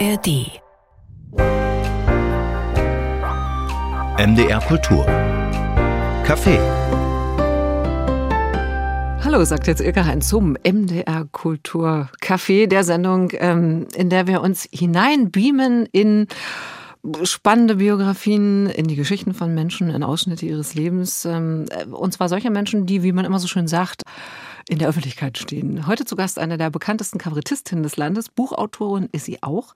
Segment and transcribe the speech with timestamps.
[0.00, 0.60] ARD.
[4.18, 5.06] MDR Kultur.
[6.26, 6.58] Café.
[9.22, 14.40] Hallo, sagt jetzt Ilka Heinz zum MDR Kultur Café, der Sendung, ähm, in der wir
[14.40, 16.26] uns hineinbeamen in
[17.22, 21.24] spannende Biografien, in die Geschichten von Menschen, in Ausschnitte ihres Lebens.
[21.24, 24.02] Ähm, und zwar solcher Menschen, die, wie man immer so schön sagt,
[24.68, 25.86] in der Öffentlichkeit stehen.
[25.86, 29.74] Heute zu Gast eine der bekanntesten Kabarettistinnen des Landes, Buchautorin ist sie auch.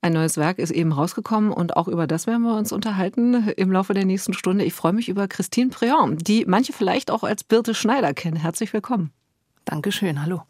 [0.00, 3.72] Ein neues Werk ist eben rausgekommen und auch über das werden wir uns unterhalten im
[3.72, 4.64] Laufe der nächsten Stunde.
[4.64, 8.36] Ich freue mich über Christine Préant, die manche vielleicht auch als Birte Schneider kennen.
[8.36, 9.12] Herzlich willkommen.
[9.64, 10.42] Dankeschön, hallo.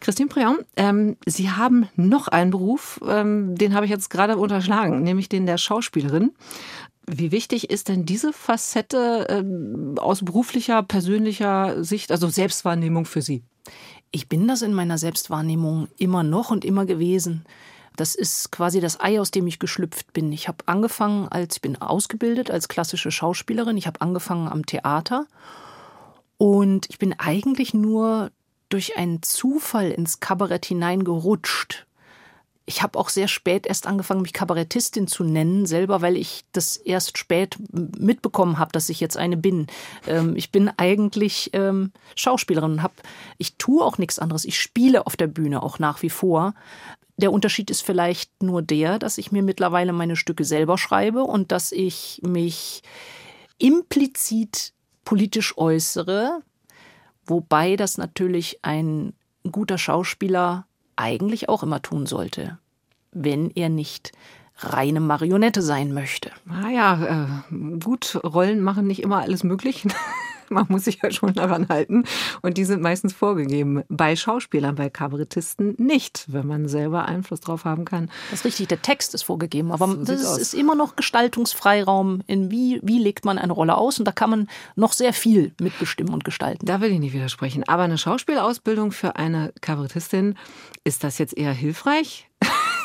[0.00, 5.02] Christine Préant, ähm, Sie haben noch einen Beruf, ähm, den habe ich jetzt gerade unterschlagen,
[5.02, 6.32] nämlich den der Schauspielerin.
[7.10, 13.42] Wie wichtig ist denn diese Facette ähm, aus beruflicher, persönlicher Sicht, also Selbstwahrnehmung für Sie?
[14.10, 17.46] Ich bin das in meiner Selbstwahrnehmung immer noch und immer gewesen.
[17.96, 20.30] Das ist quasi das Ei, aus dem ich geschlüpft bin.
[20.32, 23.78] Ich habe angefangen als, ich bin ausgebildet als klassische Schauspielerin.
[23.78, 25.26] Ich habe angefangen am Theater.
[26.36, 28.30] Und ich bin eigentlich nur
[28.68, 31.87] durch einen Zufall ins Kabarett hineingerutscht
[32.68, 36.76] ich habe auch sehr spät erst angefangen, mich Kabarettistin zu nennen, selber, weil ich das
[36.76, 39.68] erst spät mitbekommen habe, dass ich jetzt eine bin.
[40.06, 42.92] Ähm, ich bin eigentlich ähm, Schauspielerin, hab,
[43.38, 44.44] ich tue auch nichts anderes.
[44.44, 46.54] Ich spiele auf der Bühne auch nach wie vor.
[47.16, 51.50] Der Unterschied ist vielleicht nur der, dass ich mir mittlerweile meine Stücke selber schreibe und
[51.52, 52.82] dass ich mich
[53.56, 54.74] implizit
[55.06, 56.42] politisch äußere,
[57.24, 59.14] wobei das natürlich ein
[59.50, 60.66] guter Schauspieler
[60.98, 62.58] eigentlich auch immer tun sollte,
[63.12, 64.12] wenn er nicht
[64.56, 66.30] reine Marionette sein möchte.
[66.44, 69.86] Naja, ah äh, gut, Rollen machen nicht immer alles möglich.
[70.50, 72.04] Man muss sich ja schon daran halten.
[72.42, 73.82] Und die sind meistens vorgegeben.
[73.88, 78.10] Bei Schauspielern, bei Kabarettisten nicht, wenn man selber Einfluss drauf haben kann.
[78.30, 79.72] Das ist richtig, der Text ist vorgegeben.
[79.72, 83.98] Aber so das ist immer noch Gestaltungsfreiraum, in wie, wie legt man eine Rolle aus.
[83.98, 86.66] Und da kann man noch sehr viel mitbestimmen und gestalten.
[86.66, 87.64] Da will ich nicht widersprechen.
[87.68, 90.36] Aber eine Schauspielausbildung für eine Kabarettistin,
[90.84, 92.27] ist das jetzt eher hilfreich?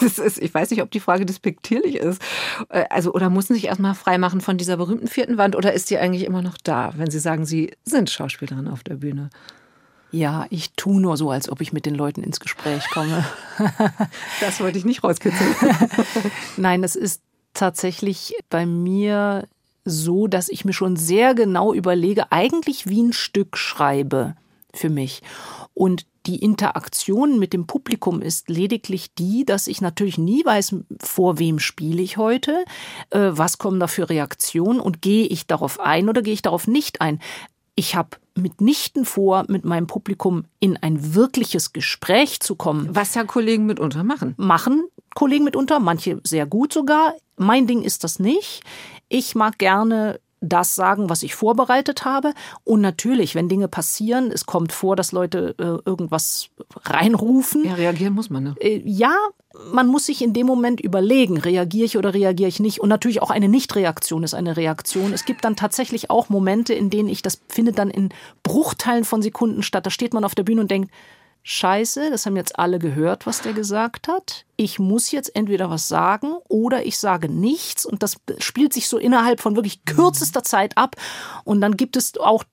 [0.03, 2.21] Das ist, ich weiß nicht, ob die Frage despektierlich ist.
[2.69, 5.97] Äh, also, oder muss sich erstmal freimachen von dieser berühmten vierten Wand oder ist die
[5.97, 9.29] eigentlich immer noch da, wenn Sie sagen, Sie sind Schauspielerin auf der Bühne?
[10.11, 13.25] Ja, ich tue nur so, als ob ich mit den Leuten ins Gespräch komme.
[14.41, 15.55] das wollte ich nicht rauskitzeln.
[16.57, 17.21] Nein, es ist
[17.55, 19.47] tatsächlich bei mir
[19.85, 24.35] so, dass ich mir schon sehr genau überlege, eigentlich wie ein Stück schreibe
[24.73, 25.21] für mich.
[25.73, 31.37] Und die Interaktion mit dem Publikum ist lediglich die, dass ich natürlich nie weiß, vor
[31.39, 32.63] wem spiele ich heute,
[33.09, 36.67] äh, was kommen da für Reaktionen und gehe ich darauf ein oder gehe ich darauf
[36.67, 37.19] nicht ein.
[37.75, 42.95] Ich habe mitnichten vor, mit meinem Publikum in ein wirkliches Gespräch zu kommen.
[42.95, 44.35] Was ja Kollegen mitunter machen.
[44.37, 47.13] Machen Kollegen mitunter, manche sehr gut sogar.
[47.37, 48.63] Mein Ding ist das nicht.
[49.09, 52.33] Ich mag gerne das sagen, was ich vorbereitet habe.
[52.63, 56.49] Und natürlich, wenn Dinge passieren, es kommt vor, dass Leute äh, irgendwas
[56.83, 57.65] reinrufen.
[57.65, 58.55] Ja, reagieren muss man, ne?
[58.59, 59.15] Äh, ja,
[59.71, 62.79] man muss sich in dem Moment überlegen, reagiere ich oder reagiere ich nicht.
[62.79, 65.13] Und natürlich auch eine Nichtreaktion ist eine Reaktion.
[65.13, 68.09] Es gibt dann tatsächlich auch Momente, in denen ich, das findet dann in
[68.41, 69.85] Bruchteilen von Sekunden statt.
[69.85, 70.91] Da steht man auf der Bühne und denkt,
[71.45, 74.45] Scheiße, das haben jetzt alle gehört, was der gesagt hat.
[74.55, 77.85] Ich muss jetzt entweder was sagen oder ich sage nichts.
[77.85, 80.95] Und das spielt sich so innerhalb von wirklich kürzester Zeit ab.
[81.43, 82.45] Und dann gibt es auch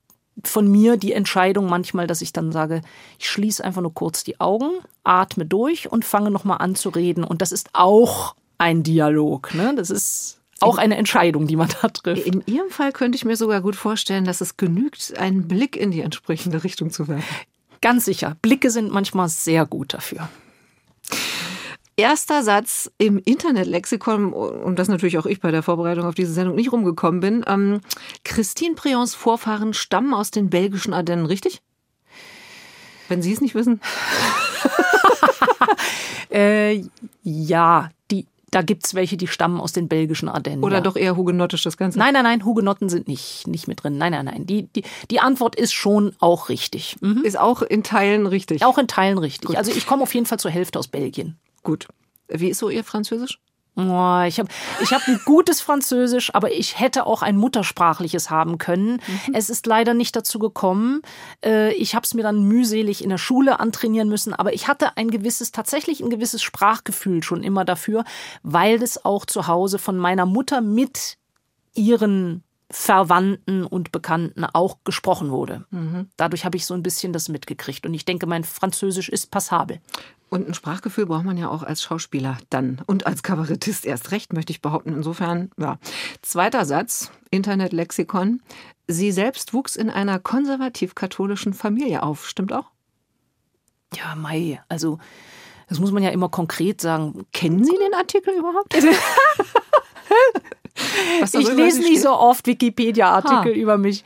[0.45, 2.81] von mir die Entscheidung manchmal, dass ich dann sage,
[3.19, 4.71] ich schließe einfach nur kurz die Augen,
[5.05, 7.23] atme durch und fange nochmal an zu reden.
[7.23, 9.55] Und das ist auch ein Dialog.
[9.55, 9.73] Ne?
[9.77, 12.27] Das ist auch eine Entscheidung, die man da trifft.
[12.27, 15.91] In Ihrem Fall könnte ich mir sogar gut vorstellen, dass es genügt, einen Blick in
[15.91, 17.25] die entsprechende Richtung zu werfen.
[17.81, 18.37] Ganz sicher.
[18.43, 20.29] Blicke sind manchmal sehr gut dafür.
[21.97, 26.55] Erster Satz im Internetlexikon, um das natürlich auch ich bei der Vorbereitung auf diese Sendung
[26.55, 27.45] nicht rumgekommen bin.
[27.47, 27.81] Ähm,
[28.25, 31.61] Christine Prions Vorfahren stammen aus den belgischen Ardennen, richtig?
[33.09, 33.83] Wenn Sie es nicht wissen.
[36.31, 36.85] äh,
[37.23, 37.91] ja,
[38.51, 40.65] da gibt's welche, die stammen aus den belgischen Ardennen.
[40.65, 40.81] Oder ja.
[40.81, 41.99] doch eher hugenottisch das Ganze?
[41.99, 43.99] Nein, nein, nein, Hugenotten sind nicht, nicht mit drin.
[43.99, 44.47] Nein, nein, nein.
[44.47, 46.97] Die, die, die Antwort ist schon auch richtig.
[47.01, 47.25] Mhm.
[47.25, 48.65] Ist auch in Teilen richtig.
[48.65, 49.49] Auch in Teilen richtig.
[49.49, 49.57] Gut.
[49.57, 51.39] Also ich komme auf jeden Fall zur Hälfte aus Belgien.
[51.63, 51.89] Gut.
[52.29, 53.41] Wie ist so Ihr Französisch?
[53.77, 54.49] Oh, ich habe
[54.83, 59.01] ich hab ein gutes Französisch, aber ich hätte auch ein muttersprachliches haben können.
[59.27, 59.35] Mhm.
[59.35, 61.03] Es ist leider nicht dazu gekommen.
[61.45, 64.97] Äh, ich habe es mir dann mühselig in der Schule antrainieren müssen, aber ich hatte
[64.97, 68.05] ein gewisses, tatsächlich ein gewisses Sprachgefühl schon immer dafür,
[68.43, 71.17] weil es auch zu Hause von meiner Mutter mit
[71.75, 75.65] ihren Verwandten und Bekannten auch gesprochen wurde.
[75.71, 76.09] Mhm.
[76.17, 79.81] Dadurch habe ich so ein bisschen das mitgekriegt und ich denke, mein Französisch ist passabel.
[80.29, 84.33] Und ein Sprachgefühl braucht man ja auch als Schauspieler dann und als Kabarettist erst recht,
[84.33, 84.93] möchte ich behaupten.
[84.93, 85.79] Insofern, ja.
[86.23, 88.41] Zweiter Satz, Internetlexikon.
[88.87, 92.71] Sie selbst wuchs in einer konservativ-katholischen Familie auf, stimmt auch?
[93.97, 94.99] Ja, Mai, also
[95.69, 97.27] das muss man ja immer konkret sagen.
[97.33, 98.73] Kennen Sie den Artikel überhaupt?
[101.23, 104.05] ich lese nicht so oft Wikipedia-Artikel über mich.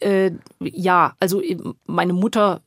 [0.00, 1.42] Äh, ja, also
[1.86, 2.62] meine Mutter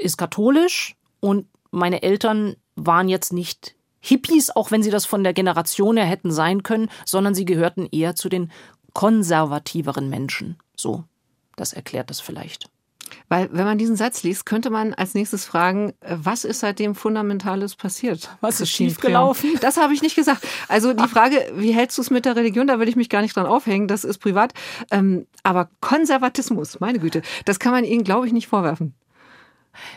[0.00, 5.32] ist katholisch und meine Eltern waren jetzt nicht Hippies, auch wenn sie das von der
[5.32, 8.50] Generation her hätten sein können, sondern sie gehörten eher zu den
[8.94, 10.56] konservativeren Menschen.
[10.76, 11.04] So,
[11.56, 12.70] das erklärt das vielleicht.
[13.28, 16.94] Weil, wenn man diesen Satz liest, könnte man als nächstes fragen, äh, was ist seitdem
[16.94, 18.30] Fundamentales passiert?
[18.40, 19.50] Was ist schiefgelaufen?
[19.60, 20.46] Das habe ich nicht gesagt.
[20.68, 22.66] Also die Frage, wie hältst du es mit der Religion?
[22.66, 24.54] Da will ich mich gar nicht dran aufhängen, das ist privat.
[24.90, 28.94] Ähm, aber Konservatismus, meine Güte, das kann man ihnen, glaube ich, nicht vorwerfen.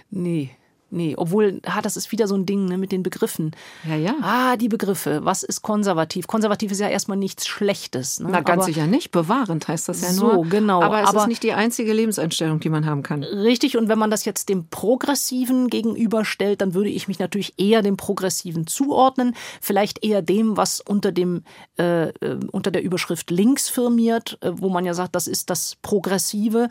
[0.09, 0.51] Nee,
[0.93, 3.51] Nee, obwohl, ah, das ist wieder so ein Ding ne, mit den Begriffen.
[3.87, 4.13] Ja, ja.
[4.21, 5.21] Ah, die Begriffe.
[5.23, 6.27] Was ist konservativ?
[6.27, 8.19] Konservativ ist ja erstmal nichts Schlechtes.
[8.19, 8.27] Ne?
[8.29, 9.11] Na, ganz aber, sicher nicht.
[9.11, 10.33] Bewahrend heißt das ja nur.
[10.33, 10.81] So, genau.
[10.81, 13.23] Aber es aber, ist nicht die einzige Lebenseinstellung, die man haben kann.
[13.23, 13.77] Richtig.
[13.77, 17.95] Und wenn man das jetzt dem Progressiven gegenüberstellt, dann würde ich mich natürlich eher dem
[17.95, 19.33] Progressiven zuordnen.
[19.61, 21.45] Vielleicht eher dem, was unter dem,
[21.79, 25.77] äh, äh unter der Überschrift links firmiert, äh, wo man ja sagt, das ist das
[25.81, 26.67] Progressive.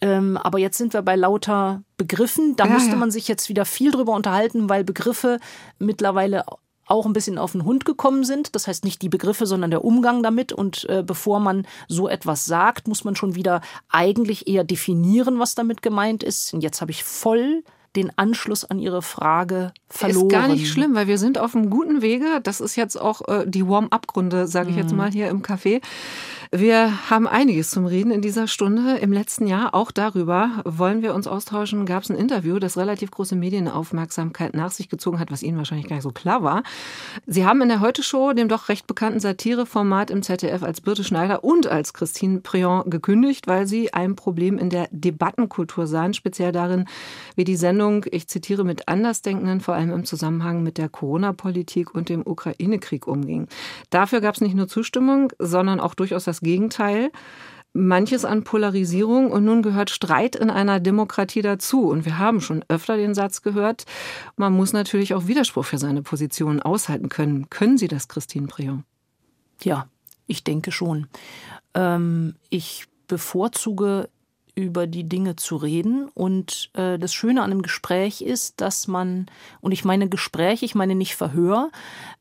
[0.00, 2.56] Ähm, aber jetzt sind wir bei lauter Begriffen.
[2.56, 5.38] Da ja, müsste man sich jetzt wieder viel drüber unterhalten, weil Begriffe
[5.78, 6.44] mittlerweile
[6.86, 8.54] auch ein bisschen auf den Hund gekommen sind.
[8.54, 10.52] Das heißt nicht die Begriffe, sondern der Umgang damit.
[10.52, 13.60] Und äh, bevor man so etwas sagt, muss man schon wieder
[13.90, 16.54] eigentlich eher definieren, was damit gemeint ist.
[16.54, 17.62] Und jetzt habe ich voll
[17.96, 20.26] den Anschluss an Ihre Frage verloren.
[20.26, 22.40] Ist gar nicht schlimm, weil wir sind auf einem guten Wege.
[22.42, 24.98] Das ist jetzt auch äh, die Warm-up-Grunde, sage ich jetzt mhm.
[24.98, 25.82] mal hier im Café.
[26.50, 28.96] Wir haben einiges zum Reden in dieser Stunde.
[28.96, 31.84] Im letzten Jahr auch darüber wollen wir uns austauschen.
[31.84, 35.88] Gab es ein Interview, das relativ große Medienaufmerksamkeit nach sich gezogen hat, was Ihnen wahrscheinlich
[35.88, 36.62] gar nicht so klar war.
[37.26, 41.44] Sie haben in der Heute-Show, dem doch recht bekannten Satireformat im ZDF, als Birte Schneider
[41.44, 46.86] und als Christine Prion gekündigt, weil sie ein Problem in der Debattenkultur sahen, speziell darin,
[47.36, 52.08] wie die Sendung, ich zitiere, mit Andersdenkenden, vor allem im Zusammenhang mit der Corona-Politik und
[52.08, 53.48] dem Ukraine-Krieg umging.
[53.90, 57.10] Dafür gab es nicht nur Zustimmung, sondern auch durchaus das das Gegenteil.
[57.74, 61.88] Manches an Polarisierung und nun gehört Streit in einer Demokratie dazu.
[61.88, 63.84] Und wir haben schon öfter den Satz gehört,
[64.36, 67.50] man muss natürlich auch Widerspruch für seine Position aushalten können.
[67.50, 68.84] Können Sie das, Christine Prion?
[69.62, 69.86] Ja,
[70.26, 71.08] ich denke schon.
[71.74, 74.08] Ähm, ich bevorzuge
[74.54, 76.08] über die Dinge zu reden.
[76.14, 79.26] Und äh, das Schöne an einem Gespräch ist, dass man,
[79.60, 81.70] und ich meine Gespräch, ich meine nicht Verhör,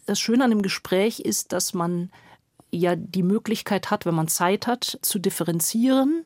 [0.05, 2.11] das Schöne an einem Gespräch ist, dass man
[2.77, 6.25] ja die Möglichkeit hat, wenn man Zeit hat, zu differenzieren,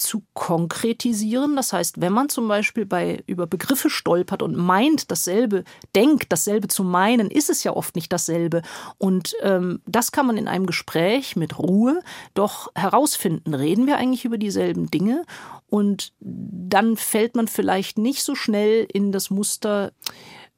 [0.00, 1.56] zu konkretisieren.
[1.56, 6.68] Das heißt, wenn man zum Beispiel bei, über Begriffe stolpert und meint, dasselbe, denkt, dasselbe
[6.68, 8.62] zu meinen, ist es ja oft nicht dasselbe.
[8.98, 12.00] Und ähm, das kann man in einem Gespräch mit Ruhe
[12.34, 13.54] doch herausfinden.
[13.54, 15.24] Reden wir eigentlich über dieselben Dinge?
[15.68, 19.92] Und dann fällt man vielleicht nicht so schnell in das Muster,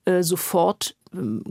[0.05, 0.97] äh, sofort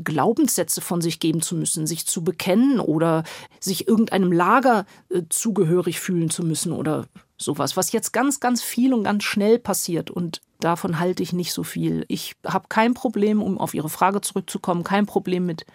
[0.04, 3.24] Glaubenssätze von sich geben zu müssen, sich zu bekennen oder
[3.60, 7.06] sich irgendeinem Lager äh, zugehörig fühlen zu müssen oder
[7.38, 11.54] sowas, was jetzt ganz, ganz viel und ganz schnell passiert und davon halte ich nicht
[11.54, 12.06] so viel.
[12.08, 15.66] Ich habe kein Problem, um auf Ihre Frage zurückzukommen, kein Problem mit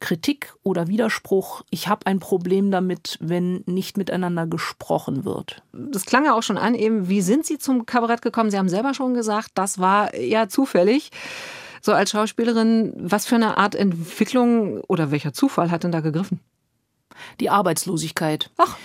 [0.00, 1.62] Kritik oder Widerspruch.
[1.70, 5.62] Ich habe ein Problem damit, wenn nicht miteinander gesprochen wird.
[5.72, 8.50] Das klang ja auch schon an, eben, wie sind Sie zum Kabarett gekommen?
[8.50, 11.10] Sie haben selber schon gesagt, das war ja zufällig
[11.84, 16.40] so als Schauspielerin, was für eine Art Entwicklung oder welcher Zufall hat denn da gegriffen?
[17.40, 18.50] Die Arbeitslosigkeit.
[18.56, 18.76] Ach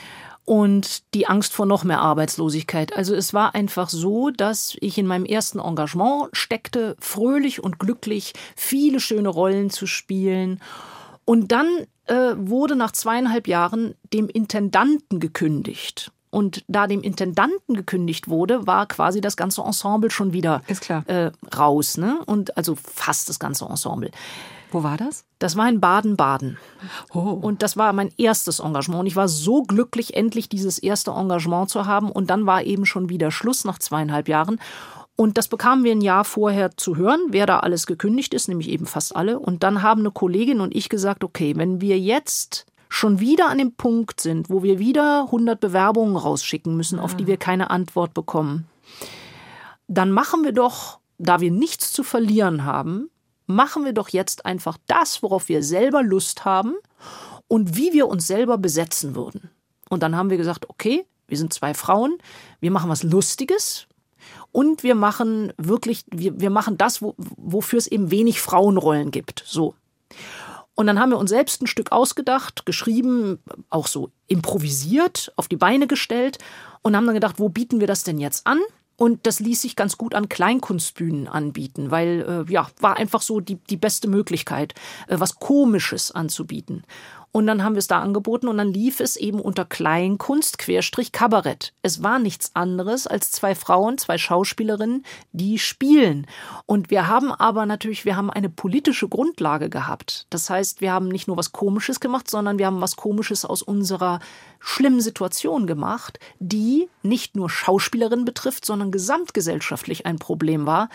[0.50, 2.98] und die Angst vor noch mehr Arbeitslosigkeit.
[2.98, 8.34] Also es war einfach so, dass ich in meinem ersten Engagement steckte, fröhlich und glücklich,
[8.56, 10.60] viele schöne Rollen zu spielen.
[11.24, 11.68] Und dann
[12.08, 16.12] äh, wurde nach zweieinhalb Jahren dem Intendanten gekündigt.
[16.32, 20.62] Und da dem Intendanten gekündigt wurde, war quasi das ganze Ensemble schon wieder
[21.08, 21.98] äh, raus.
[21.98, 22.20] Ne?
[22.26, 24.12] Und also fast das ganze Ensemble.
[24.72, 25.26] Wo war das?
[25.40, 26.58] Das war in Baden-Baden.
[27.14, 27.20] Oh.
[27.20, 29.02] Und das war mein erstes Engagement.
[29.02, 32.12] Und ich war so glücklich, endlich dieses erste Engagement zu haben.
[32.12, 34.60] Und dann war eben schon wieder Schluss nach zweieinhalb Jahren.
[35.16, 38.70] Und das bekamen wir ein Jahr vorher zu hören, wer da alles gekündigt ist, nämlich
[38.70, 39.40] eben fast alle.
[39.40, 43.60] Und dann haben eine Kollegin und ich gesagt, okay, wenn wir jetzt schon wieder an
[43.60, 48.14] dem Punkt sind, wo wir wieder 100 Bewerbungen rausschicken müssen, auf die wir keine Antwort
[48.14, 48.68] bekommen,
[49.88, 53.10] dann machen wir doch, da wir nichts zu verlieren haben,
[53.46, 56.74] machen wir doch jetzt einfach das, worauf wir selber Lust haben
[57.48, 59.50] und wie wir uns selber besetzen würden.
[59.90, 62.18] Und dann haben wir gesagt, okay, wir sind zwei Frauen,
[62.60, 63.88] wir machen was Lustiges
[64.52, 69.44] Und wir machen wirklich, wir, wir machen das, wo, wofür es eben wenig Frauenrollen gibt.
[69.46, 69.76] So.
[70.80, 75.58] Und dann haben wir uns selbst ein Stück ausgedacht, geschrieben, auch so improvisiert, auf die
[75.58, 76.38] Beine gestellt
[76.84, 78.62] und haben dann gedacht, wo bieten wir das denn jetzt an?
[78.96, 83.42] Und das ließ sich ganz gut an Kleinkunstbühnen anbieten, weil äh, ja, war einfach so
[83.42, 84.74] die, die beste Möglichkeit,
[85.08, 86.86] äh, was Komisches anzubieten.
[87.32, 91.12] Und dann haben wir es da angeboten und dann lief es eben unter Kleinkunst Querstrich
[91.12, 91.74] Kabarett.
[91.84, 96.26] Es war nichts anderes als zwei Frauen, zwei Schauspielerinnen, die spielen.
[96.66, 100.26] Und wir haben aber natürlich, wir haben eine politische Grundlage gehabt.
[100.32, 103.62] Das heißt, wir haben nicht nur was Komisches gemacht, sondern wir haben was Komisches aus
[103.62, 104.20] unserer
[104.60, 110.90] schlimmen Situation gemacht, die nicht nur Schauspielerinnen betrifft, sondern gesamtgesellschaftlich ein Problem war.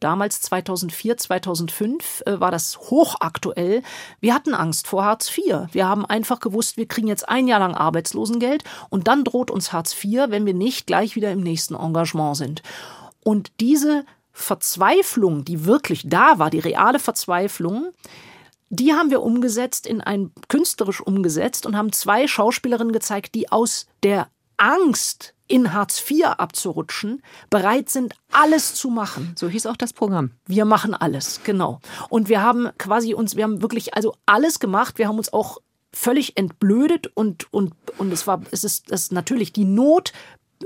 [0.00, 3.82] Damals 2004, 2005 äh, war das hochaktuell.
[4.20, 5.68] Wir hatten Angst vor Hartz IV.
[5.72, 9.72] Wir haben einfach gewusst, wir kriegen jetzt ein Jahr lang Arbeitslosengeld und dann droht uns
[9.72, 12.62] Hartz IV, wenn wir nicht gleich wieder im nächsten Engagement sind.
[13.24, 17.92] Und diese Verzweiflung, die wirklich da war, die reale Verzweiflung,
[18.68, 23.86] die haben wir umgesetzt in ein künstlerisch umgesetzt und haben zwei Schauspielerinnen gezeigt, die aus
[24.02, 29.34] der Angst in Hartz IV abzurutschen, bereit sind, alles zu machen.
[29.36, 30.32] So hieß auch das Programm.
[30.46, 31.80] Wir machen alles, genau.
[32.08, 34.98] Und wir haben quasi uns, wir haben wirklich also alles gemacht.
[34.98, 35.58] Wir haben uns auch
[35.92, 40.12] völlig entblödet und, und, und es war, es ist, es ist natürlich die Not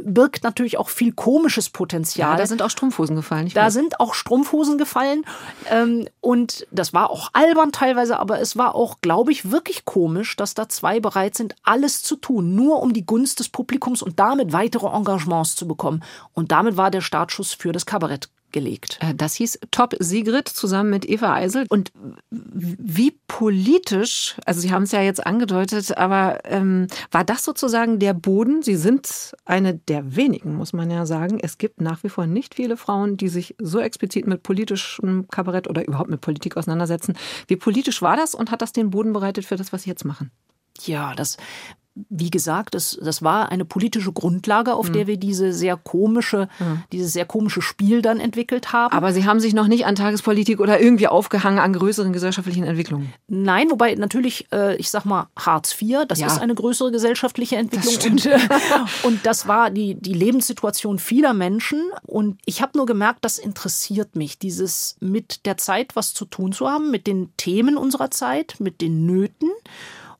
[0.04, 2.32] birgt natürlich auch viel komisches Potenzial.
[2.32, 3.50] Ja, da sind auch Strumpfhosen gefallen.
[3.54, 3.72] da weiß.
[3.72, 5.24] sind auch Strumpfhosen gefallen.
[5.70, 10.36] Ähm, und das war auch albern teilweise, aber es war auch, glaube ich, wirklich komisch,
[10.36, 14.18] dass da zwei bereit sind, alles zu tun, nur um die Gunst des Publikums und
[14.18, 16.02] damit weitere Engagements zu bekommen.
[16.34, 18.98] Und damit war der Startschuss für das Kabarett gelegt.
[19.00, 21.66] Äh, das hieß Top Sigrid zusammen mit Eva Eisel.
[21.68, 21.92] Und
[22.30, 28.14] wie politisch, also Sie haben es ja jetzt angedeutet, aber ähm, war das sozusagen der
[28.14, 28.62] Boden?
[28.62, 31.38] Sie sind eine der wenigen, muss man ja sagen.
[31.40, 35.68] Es gibt nach wie vor nicht viele Frauen, die sich so explizit mit politischem Kabarett
[35.68, 37.16] oder überhaupt mit Politik auseinandersetzen.
[37.46, 40.04] Wie politisch war das und hat das den Boden bereitet für das, was Sie jetzt
[40.04, 40.30] machen?
[40.86, 41.36] Ja, das
[41.94, 44.92] wie gesagt, das, das war eine politische Grundlage, auf mhm.
[44.92, 46.82] der wir diese sehr komische, mhm.
[46.92, 48.94] dieses sehr komische Spiel dann entwickelt haben.
[48.94, 53.12] Aber Sie haben sich noch nicht an Tagespolitik oder irgendwie aufgehangen an größeren gesellschaftlichen Entwicklungen.
[53.26, 56.28] Nein, wobei natürlich, äh, ich sag mal, Hartz IV, das ja.
[56.28, 57.94] ist eine größere gesellschaftliche Entwicklung.
[57.96, 58.38] Das und, äh,
[59.02, 61.82] und das war die, die Lebenssituation vieler Menschen.
[62.06, 66.52] Und ich habe nur gemerkt, das interessiert mich, dieses mit der Zeit was zu tun
[66.52, 69.50] zu haben, mit den Themen unserer Zeit, mit den Nöten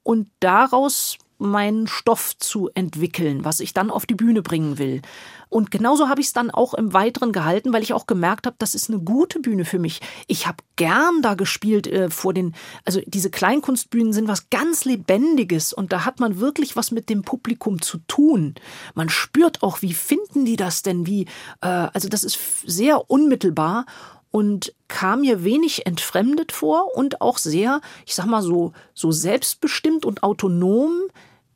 [0.02, 5.02] und daraus meinen Stoff zu entwickeln, was ich dann auf die Bühne bringen will.
[5.49, 8.56] Und genauso habe ich es dann auch im Weiteren gehalten, weil ich auch gemerkt habe,
[8.59, 10.00] das ist eine gute Bühne für mich.
[10.28, 12.54] Ich habe gern da gespielt äh, vor den,
[12.85, 17.23] also diese Kleinkunstbühnen sind was ganz Lebendiges und da hat man wirklich was mit dem
[17.23, 18.54] Publikum zu tun.
[18.94, 21.23] Man spürt auch, wie finden die das denn, wie,
[21.62, 23.87] äh, also das ist sehr unmittelbar
[24.30, 30.04] und kam mir wenig entfremdet vor und auch sehr, ich sag mal so, so selbstbestimmt
[30.04, 30.92] und autonom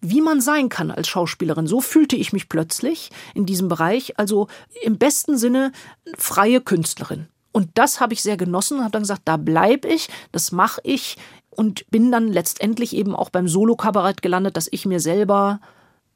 [0.04, 1.66] wie man sein kann als Schauspielerin.
[1.66, 4.48] So fühlte ich mich plötzlich in diesem Bereich, also
[4.82, 5.72] im besten Sinne
[6.16, 7.26] freie Künstlerin.
[7.52, 10.80] Und das habe ich sehr genossen und habe dann gesagt, da bleibe ich, das mache
[10.84, 11.16] ich
[11.50, 15.60] und bin dann letztendlich eben auch beim Solo-Kabarett gelandet, dass ich mir selber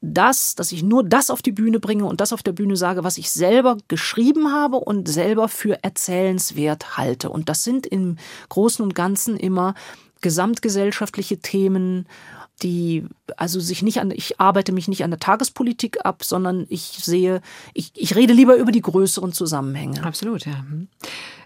[0.00, 3.04] das, dass ich nur das auf die Bühne bringe und das auf der Bühne sage,
[3.04, 7.30] was ich selber geschrieben habe und selber für erzählenswert halte.
[7.30, 8.16] Und das sind im
[8.48, 9.74] Großen und Ganzen immer
[10.20, 12.06] gesamtgesellschaftliche Themen
[12.62, 13.04] die
[13.36, 17.40] also sich nicht an, ich arbeite mich nicht an der Tagespolitik ab, sondern ich sehe,
[17.74, 20.02] ich, ich rede lieber über die größeren Zusammenhänge.
[20.02, 20.64] Absolut, ja.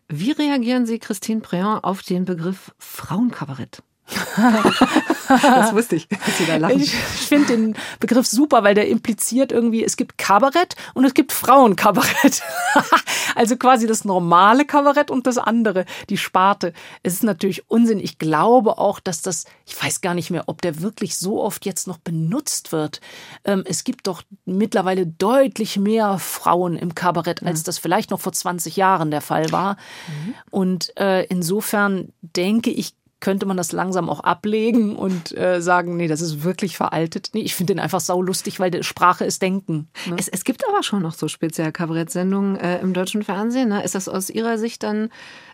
[0.09, 3.83] Wie reagieren Sie, Christine Préant, auf den Begriff Frauenkabarett?
[5.29, 6.81] das wusste ich, dass Sie da lachen.
[6.81, 11.33] Ich finde den Begriff super, weil der impliziert irgendwie, es gibt Kabarett und es gibt
[11.33, 12.43] Frauenkabarett.
[13.35, 16.73] also quasi das normale Kabarett und das andere, die Sparte.
[17.03, 18.01] Es ist natürlich Unsinn.
[18.01, 21.65] Ich glaube auch, dass das, ich weiß gar nicht mehr, ob der wirklich so oft
[21.65, 23.01] jetzt noch benutzt wird.
[23.45, 28.33] Ähm, es gibt doch mittlerweile deutlich mehr Frauen im Kabarett, als das vielleicht noch vor
[28.33, 29.77] 20 Jahren der Fall war.
[30.09, 30.35] Mhm.
[30.51, 36.09] Und äh, insofern denke ich, könnte man das langsam auch ablegen und äh, sagen, nee,
[36.09, 37.31] das ist wirklich veraltet.
[37.33, 39.89] Nee, ich finde den einfach saulustig, weil die Sprache ist Denken.
[40.07, 40.17] Ne?
[40.19, 43.69] Es, es, gibt aber schon noch so speziell Kabarettsendungen äh, im deutschen Fernsehen.
[43.69, 43.85] Ne?
[43.85, 45.09] Ist das aus Ihrer Sicht dann,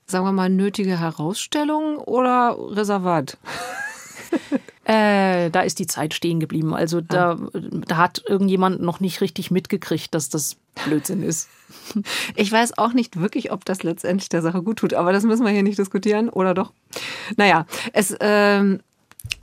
[0.07, 3.37] sagen wir mal, nötige Herausstellung oder Reservat?
[4.85, 6.75] Äh, da ist die Zeit stehen geblieben.
[6.75, 11.49] Also da, da hat irgendjemand noch nicht richtig mitgekriegt, dass das Blödsinn ist.
[12.35, 15.45] Ich weiß auch nicht wirklich, ob das letztendlich der Sache gut tut, aber das müssen
[15.45, 16.73] wir hier nicht diskutieren, oder doch?
[17.37, 18.81] Naja, es ähm,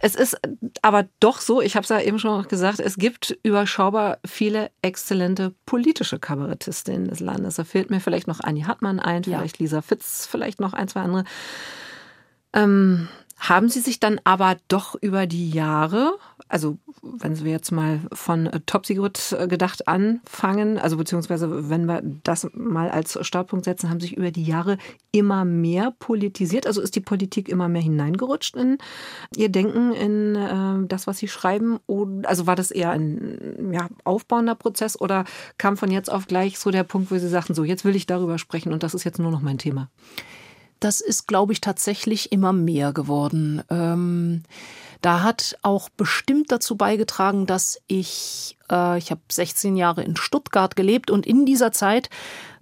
[0.01, 0.37] Es ist
[0.81, 5.53] aber doch so, ich habe es ja eben schon gesagt, es gibt überschaubar viele exzellente
[5.65, 7.55] politische Kabarettistinnen des Landes.
[7.55, 9.63] Da fehlt mir vielleicht noch Annie Hartmann ein, vielleicht ja.
[9.63, 11.23] Lisa Fitz, vielleicht noch ein, zwei andere.
[12.53, 17.99] Ähm, haben Sie sich dann aber doch über die Jahre, also wenn wir jetzt mal
[18.13, 23.89] von Top Secret äh, gedacht anfangen, also beziehungsweise wenn wir das mal als Startpunkt setzen,
[23.89, 24.77] haben sich über die Jahre
[25.11, 26.65] immer mehr politisiert?
[26.65, 28.77] Also ist die Politik immer mehr hineingerutscht in
[29.35, 31.79] Ihr Denken, in äh, das, was Sie schreiben?
[32.23, 35.25] Also war das eher ein ja, aufbauender Prozess oder
[35.57, 38.07] kam von jetzt auf gleich so der Punkt, wo Sie sagten, so jetzt will ich
[38.07, 39.89] darüber sprechen und das ist jetzt nur noch mein Thema?
[40.79, 43.63] Das ist, glaube ich, tatsächlich immer mehr geworden.
[43.69, 44.43] Ähm,
[45.01, 50.75] da hat auch bestimmt dazu beigetragen, dass ich, äh, ich habe 16 Jahre in Stuttgart
[50.75, 52.09] gelebt und in dieser Zeit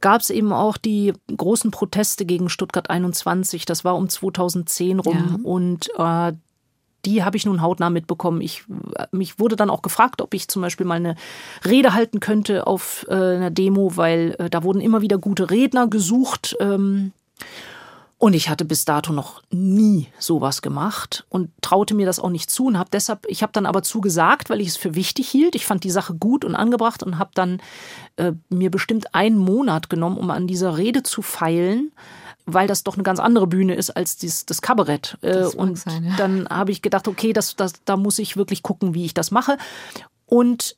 [0.02, 3.66] gab es eben auch die großen Proteste gegen Stuttgart 21.
[3.66, 5.50] Das war um 2010 rum ja.
[5.50, 6.34] und äh,
[7.06, 8.42] die habe ich nun hautnah mitbekommen.
[8.42, 8.64] Ich,
[9.12, 11.16] mich wurde dann auch gefragt, ob ich zum Beispiel mal eine
[11.66, 15.88] Rede halten könnte auf äh, einer Demo, weil äh, da wurden immer wieder gute Redner
[15.88, 16.56] gesucht.
[16.60, 17.12] Ähm,
[18.24, 22.50] und ich hatte bis dato noch nie sowas gemacht und traute mir das auch nicht
[22.50, 25.56] zu und habe deshalb, ich habe dann aber zugesagt, weil ich es für wichtig hielt.
[25.56, 27.62] Ich fand die Sache gut und angebracht und habe dann
[28.16, 31.92] äh, mir bestimmt einen Monat genommen, um an dieser Rede zu feilen
[32.46, 35.18] weil das doch eine ganz andere Bühne ist als dies, das Kabarett.
[35.22, 36.16] Äh, das und sein, ja.
[36.18, 39.32] dann habe ich gedacht, okay, das, das, da muss ich wirklich gucken, wie ich das
[39.32, 39.58] mache.
[40.26, 40.76] Und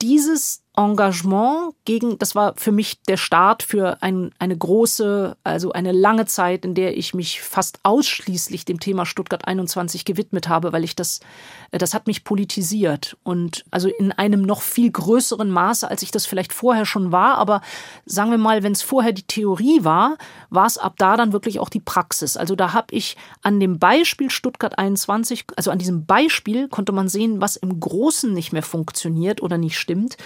[0.00, 5.90] dieses Engagement gegen, das war für mich der Start für ein, eine große, also eine
[5.90, 10.84] lange Zeit, in der ich mich fast ausschließlich dem Thema Stuttgart 21 gewidmet habe, weil
[10.84, 11.18] ich das,
[11.72, 16.26] das hat mich politisiert und also in einem noch viel größeren Maße, als ich das
[16.26, 17.38] vielleicht vorher schon war.
[17.38, 17.60] Aber
[18.06, 20.16] sagen wir mal, wenn es vorher die Theorie war,
[20.48, 22.36] war es ab da dann wirklich auch die Praxis.
[22.36, 27.08] Also da habe ich an dem Beispiel Stuttgart 21, also an diesem Beispiel konnte man
[27.08, 30.16] sehen, was im Großen nicht mehr funktioniert oder nicht stimmt.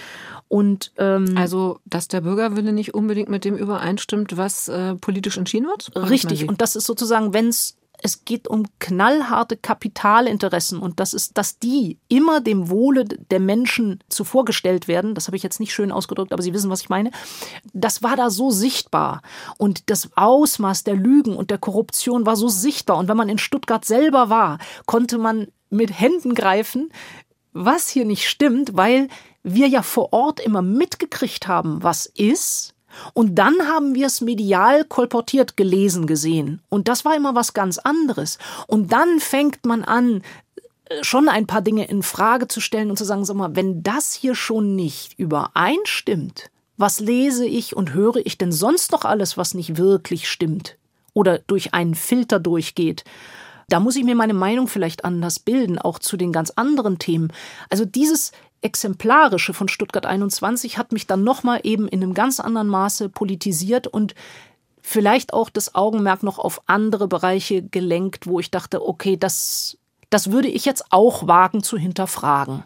[0.53, 5.65] Und ähm, also, dass der Bürgerwille nicht unbedingt mit dem übereinstimmt, was äh, politisch entschieden
[5.65, 5.91] wird?
[5.95, 6.47] Richtig.
[6.47, 11.57] Und das ist sozusagen, wenn es es geht um knallharte Kapitalinteressen und das ist, dass
[11.57, 15.15] die immer dem Wohle der Menschen zuvorgestellt werden.
[15.15, 17.09] Das habe ich jetzt nicht schön ausgedrückt, aber Sie wissen, was ich meine.
[17.73, 19.23] Das war da so sichtbar
[19.57, 22.97] und das Ausmaß der Lügen und der Korruption war so sichtbar.
[22.97, 26.91] Und wenn man in Stuttgart selber war, konnte man mit Händen greifen,
[27.53, 29.07] was hier nicht stimmt, weil
[29.43, 32.73] wir ja vor Ort immer mitgekriegt haben, was ist.
[33.13, 36.61] Und dann haben wir es medial kolportiert gelesen gesehen.
[36.69, 38.37] Und das war immer was ganz anderes.
[38.67, 40.21] Und dann fängt man an,
[40.85, 43.83] äh, schon ein paar Dinge in Frage zu stellen und zu sagen, sag mal, wenn
[43.83, 49.37] das hier schon nicht übereinstimmt, was lese ich und höre ich denn sonst noch alles,
[49.37, 50.77] was nicht wirklich stimmt
[51.13, 53.03] oder durch einen Filter durchgeht?
[53.69, 57.31] Da muss ich mir meine Meinung vielleicht anders bilden, auch zu den ganz anderen Themen.
[57.69, 58.31] Also dieses
[58.63, 63.87] Exemplarische von Stuttgart 21 hat mich dann nochmal eben in einem ganz anderen Maße politisiert
[63.87, 64.15] und
[64.81, 69.77] vielleicht auch das Augenmerk noch auf andere Bereiche gelenkt, wo ich dachte, okay, das,
[70.09, 72.63] das würde ich jetzt auch wagen zu hinterfragen.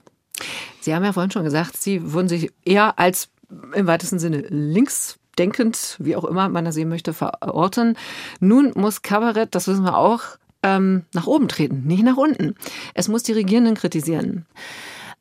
[0.81, 3.29] Sie haben ja vorhin schon gesagt, Sie würden sich eher als
[3.73, 7.97] im weitesten Sinne linksdenkend, wie auch immer man das sehen möchte, verorten.
[8.39, 10.21] Nun muss Kabarett, das wissen wir auch,
[10.63, 12.55] ähm, nach oben treten, nicht nach unten.
[12.93, 14.45] Es muss die Regierenden kritisieren.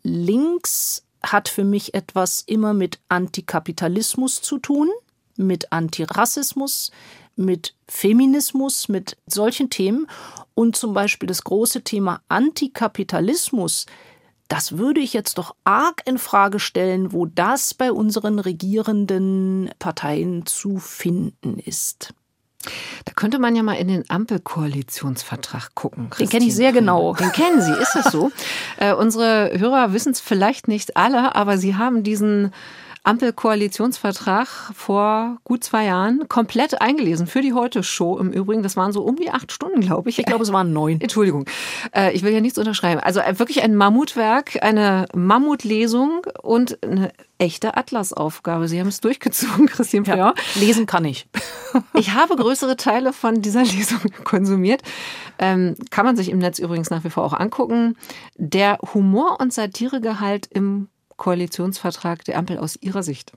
[0.06, 4.88] Links hat für mich etwas immer mit Antikapitalismus zu tun,
[5.36, 6.92] mit Antirassismus,
[7.34, 10.06] mit Feminismus, mit solchen Themen.
[10.54, 13.86] Und zum Beispiel das große Thema Antikapitalismus,
[14.48, 20.46] das würde ich jetzt doch arg in Frage stellen, wo das bei unseren regierenden Parteien
[20.46, 22.14] zu finden ist.
[23.04, 26.10] Da könnte man ja mal in den Ampelkoalitionsvertrag gucken.
[26.18, 27.14] Den kenne ich sehr genau.
[27.14, 28.30] Den kennen Sie, ist es so?
[28.78, 32.52] äh, unsere Hörer wissen es vielleicht nicht alle, aber Sie haben diesen
[33.06, 38.18] Ampelkoalitionsvertrag vor gut zwei Jahren komplett eingelesen für die Heute-Show.
[38.18, 40.18] Im Übrigen, das waren so um die acht Stunden, glaube ich.
[40.18, 41.00] Ich glaube, es waren neun.
[41.00, 41.44] Entschuldigung.
[41.94, 43.00] Äh, ich will ja nichts unterschreiben.
[43.00, 48.66] Also äh, wirklich ein Mammutwerk, eine Mammutlesung und eine echte Atlasaufgabe.
[48.66, 50.16] Sie haben es durchgezogen, Christine Fleur.
[50.16, 51.28] Ja, lesen kann ich.
[51.92, 54.80] Ich habe größere Teile von dieser Lesung konsumiert.
[55.38, 57.98] Ähm, kann man sich im Netz übrigens nach wie vor auch angucken.
[58.36, 63.32] Der Humor- und Satiregehalt im Koalitionsvertrag der Ampel aus Ihrer Sicht?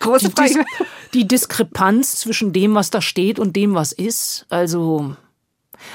[0.00, 0.64] Große Frage.
[1.12, 4.46] Die, die Diskrepanz zwischen dem, was da steht und dem, was ist.
[4.48, 5.16] Also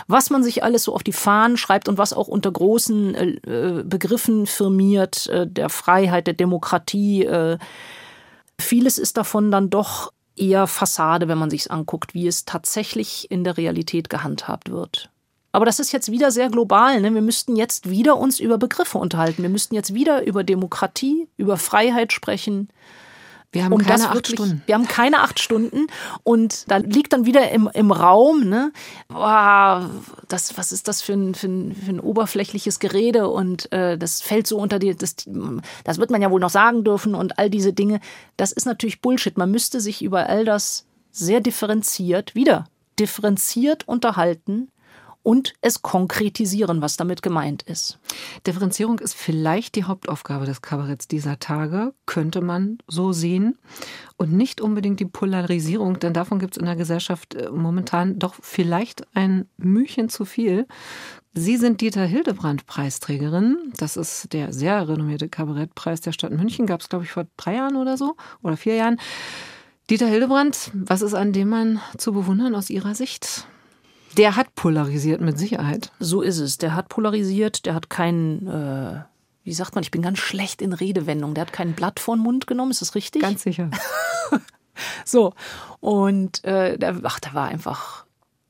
[0.08, 3.28] was man sich alles so auf die Fahnen schreibt und was auch unter großen äh,
[3.28, 7.26] äh Begriffen firmiert, äh, der Freiheit, der Demokratie.
[7.26, 7.58] Äh,
[8.60, 13.44] vieles ist davon dann doch eher Fassade, wenn man sich anguckt, wie es tatsächlich in
[13.44, 15.10] der Realität gehandhabt wird.
[15.52, 17.02] Aber das ist jetzt wieder sehr global.
[17.02, 17.14] Ne?
[17.14, 19.42] Wir müssten jetzt wieder uns über Begriffe unterhalten.
[19.42, 22.70] Wir müssten jetzt wieder über Demokratie, über Freiheit sprechen.
[23.54, 24.64] Wir haben um keine acht wirklich, Stunden.
[24.66, 25.88] Wir haben keine acht Stunden.
[26.24, 28.72] Und da liegt dann wieder im, im Raum, ne?
[29.10, 29.90] Boah,
[30.30, 33.28] das, was ist das für ein, für ein, für ein oberflächliches Gerede?
[33.28, 35.16] Und äh, das fällt so unter die, das,
[35.84, 38.00] das wird man ja wohl noch sagen dürfen und all diese Dinge.
[38.38, 39.38] Das ist natürlich Bullshit.
[39.38, 44.70] Man müsste sich über all das sehr differenziert, wieder differenziert unterhalten
[45.24, 48.00] und es konkretisieren, was damit gemeint ist.
[48.46, 53.58] Differenzierung ist vielleicht die Hauptaufgabe des Kabaretts dieser Tage, könnte man so sehen.
[54.18, 58.36] Und nicht unbedingt die Polarisierung, denn davon gibt es in der Gesellschaft äh, momentan doch
[58.42, 60.68] vielleicht ein Mühchen zu viel.
[61.34, 63.72] Sie sind Dieter Hildebrand Preisträgerin.
[63.78, 66.68] Das ist der sehr renommierte Kabarettpreis der Stadt München.
[66.68, 69.00] Gab es, glaube ich, vor drei Jahren oder so oder vier Jahren.
[69.90, 73.48] Dieter Hildebrand, was ist an dem Mann zu bewundern aus Ihrer Sicht?
[74.18, 75.92] Der hat polarisiert mit Sicherheit.
[76.00, 76.58] So ist es.
[76.58, 79.04] Der hat polarisiert, der hat keinen, äh,
[79.44, 81.34] wie sagt man, ich bin ganz schlecht in Redewendung.
[81.34, 83.22] Der hat kein Blatt vor den Mund genommen, ist das richtig?
[83.22, 83.70] Ganz sicher.
[85.06, 85.34] so.
[85.80, 88.06] Und äh, der, ach, der war einfach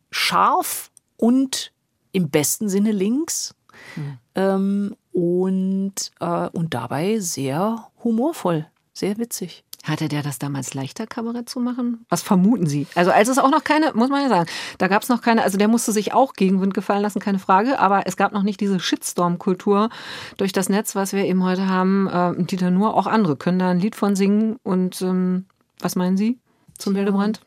[0.10, 1.72] scharf und
[2.12, 3.56] im besten Sinne links.
[3.96, 4.18] Mhm.
[4.36, 9.64] Ähm, und, äh, und dabei sehr humorvoll, sehr witzig.
[9.84, 12.06] Hatte der das damals leichter, Kabarett zu machen?
[12.08, 12.86] Was vermuten Sie?
[12.94, 15.42] Also als es auch noch keine, muss man ja sagen, da gab es noch keine,
[15.42, 18.60] also der musste sich auch Gegenwind gefallen lassen, keine Frage, aber es gab noch nicht
[18.60, 19.90] diese Shitstorm-Kultur
[20.38, 22.08] durch das Netz, was wir eben heute haben.
[22.08, 24.58] Äh, Dieter Nur, auch andere können da ein Lied von singen.
[24.62, 25.46] Und ähm,
[25.80, 26.38] was meinen Sie
[26.78, 27.42] zum Hildebrand?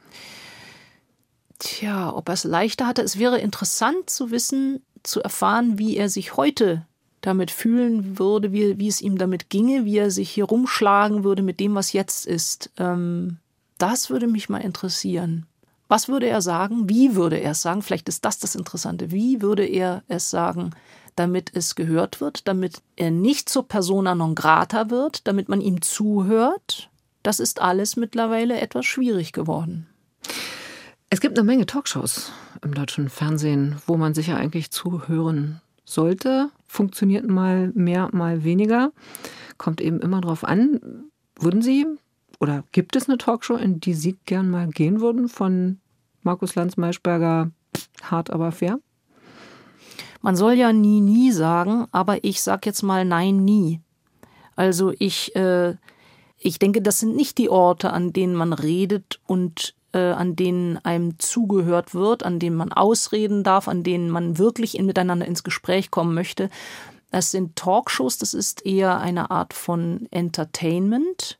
[1.61, 3.03] Tja, ob er es leichter hatte.
[3.03, 6.85] Es wäre interessant zu wissen, zu erfahren, wie er sich heute
[7.25, 11.43] damit fühlen würde, wie, wie es ihm damit ginge, wie er sich hier rumschlagen würde
[11.43, 12.71] mit dem, was jetzt ist.
[12.77, 13.39] Ähm,
[13.79, 15.47] das würde mich mal interessieren.
[15.89, 16.89] Was würde er sagen?
[16.89, 17.83] Wie würde er es sagen?
[17.83, 19.11] Vielleicht ist das das Interessante.
[19.11, 20.71] Wie würde er es sagen,
[21.17, 25.81] damit es gehört wird, damit er nicht zur persona non grata wird, damit man ihm
[25.81, 26.91] zuhört?
[27.23, 29.87] Das ist alles mittlerweile etwas schwierig geworden.
[31.09, 32.33] Es gibt eine Menge Talkshows
[32.63, 38.93] im deutschen Fernsehen, wo man sicher eigentlich zuhören sollte, funktioniert mal mehr, mal weniger.
[39.59, 41.11] Kommt eben immer drauf an.
[41.39, 41.87] Würden Sie
[42.41, 45.79] oder gibt es eine Talkshow, in die Sie gern mal gehen würden von
[46.23, 47.51] Markus Lanz Maischberger,
[48.03, 48.79] hart aber fair?
[50.21, 53.81] Man soll ja nie, nie sagen, aber ich sag jetzt mal nein, nie.
[54.57, 55.75] Also ich, äh,
[56.39, 60.79] ich denke, das sind nicht die Orte, an denen man redet und äh, an denen
[60.85, 65.45] einem zugehört wird, an denen man ausreden darf, an denen man wirklich in, miteinander ins
[65.45, 66.51] Gespräch kommen möchte.
[67.11, 71.39] Das sind Talkshows, das ist eher eine Art von Entertainment.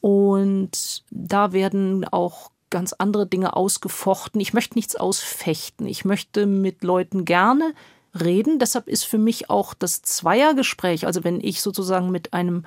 [0.00, 4.40] Und da werden auch ganz andere Dinge ausgefochten.
[4.40, 5.86] Ich möchte nichts ausfechten.
[5.86, 7.74] Ich möchte mit Leuten gerne
[8.18, 8.58] reden.
[8.58, 12.64] Deshalb ist für mich auch das Zweiergespräch, also wenn ich sozusagen mit einem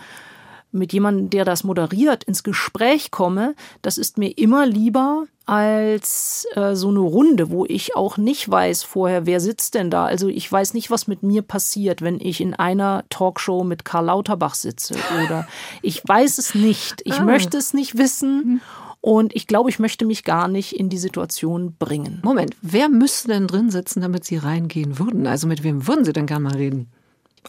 [0.75, 6.75] mit jemandem, der das moderiert, ins Gespräch komme, das ist mir immer lieber als äh,
[6.75, 10.05] so eine Runde, wo ich auch nicht weiß vorher, wer sitzt denn da.
[10.05, 14.05] Also ich weiß nicht, was mit mir passiert, wenn ich in einer Talkshow mit Karl
[14.05, 15.47] Lauterbach sitze oder
[15.81, 17.01] ich weiß es nicht.
[17.05, 17.23] Ich ah.
[17.23, 18.43] möchte es nicht wissen.
[18.43, 18.61] Hm.
[19.01, 22.21] Und ich glaube, ich möchte mich gar nicht in die Situation bringen.
[22.23, 25.27] Moment, wer müsste denn drin sitzen, damit Sie reingehen würden?
[25.27, 26.89] Also mit wem würden Sie denn gerne mal reden?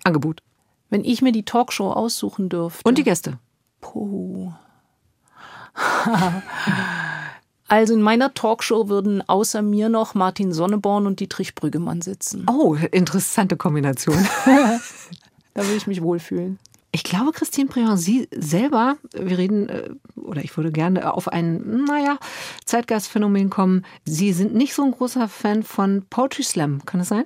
[0.04, 0.42] Angebot.
[0.90, 2.82] Wenn ich mir die Talkshow aussuchen dürfte.
[2.84, 3.38] Und die Gäste.
[3.80, 4.52] Puh.
[7.68, 12.46] Also in meiner Talkshow würden außer mir noch Martin Sonneborn und Dietrich Brüggemann sitzen.
[12.48, 14.16] Oh, interessante Kombination.
[14.46, 16.58] da würde ich mich wohlfühlen.
[16.92, 21.84] Ich glaube, Christine Briand, Sie selber, wir reden, äh, oder ich würde gerne auf ein,
[21.84, 22.18] naja,
[22.64, 23.84] Zeitgeistphänomen kommen.
[24.04, 27.24] Sie sind nicht so ein großer Fan von Poetry Slam, kann das sein?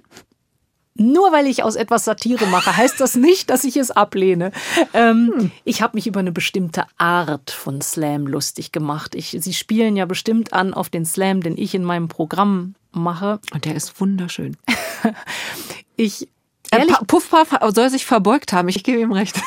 [0.94, 4.52] Nur weil ich aus etwas Satire mache, heißt das nicht, dass ich es ablehne.
[4.92, 5.50] Ähm, hm.
[5.64, 9.14] Ich habe mich über eine bestimmte Art von Slam lustig gemacht.
[9.14, 13.40] Ich, Sie spielen ja bestimmt an auf den Slam, den ich in meinem Programm mache.
[13.52, 14.56] Und der ist wunderschön.
[15.96, 16.28] ich
[16.70, 19.40] äh, Puffpuff soll sich verbeugt haben, ich gebe ihm recht.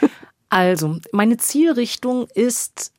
[0.48, 2.92] also, meine Zielrichtung ist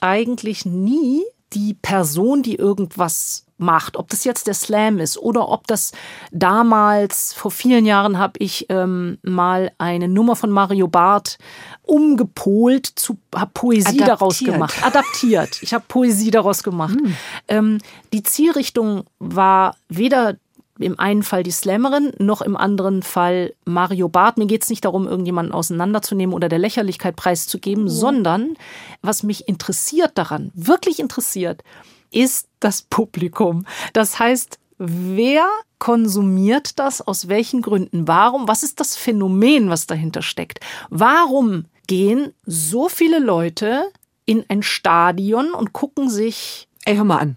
[0.00, 5.66] eigentlich nie die Person, die irgendwas macht, ob das jetzt der Slam ist oder ob
[5.66, 5.92] das
[6.30, 11.38] damals, vor vielen Jahren habe ich ähm, mal eine Nummer von Mario Barth
[11.82, 14.08] umgepolt, zu, habe Poesie adaptiert.
[14.08, 15.62] daraus gemacht, adaptiert.
[15.62, 16.96] Ich habe Poesie daraus gemacht.
[16.98, 17.16] Hm.
[17.48, 17.78] Ähm,
[18.12, 20.36] die Zielrichtung war weder
[20.78, 24.38] im einen Fall die Slammerin, noch im anderen Fall Mario Barth.
[24.38, 27.88] Mir geht es nicht darum, irgendjemanden auseinanderzunehmen oder der Lächerlichkeit preiszugeben, oh.
[27.88, 28.54] sondern
[29.02, 31.62] was mich interessiert daran, wirklich interessiert,
[32.10, 33.66] ist das Publikum.
[33.92, 37.00] Das heißt, wer konsumiert das?
[37.00, 38.08] Aus welchen Gründen?
[38.08, 38.48] Warum?
[38.48, 40.60] Was ist das Phänomen, was dahinter steckt?
[40.90, 43.90] Warum gehen so viele Leute
[44.28, 46.68] in ein Stadion und gucken sich.
[46.84, 47.36] Ey, hör mal an.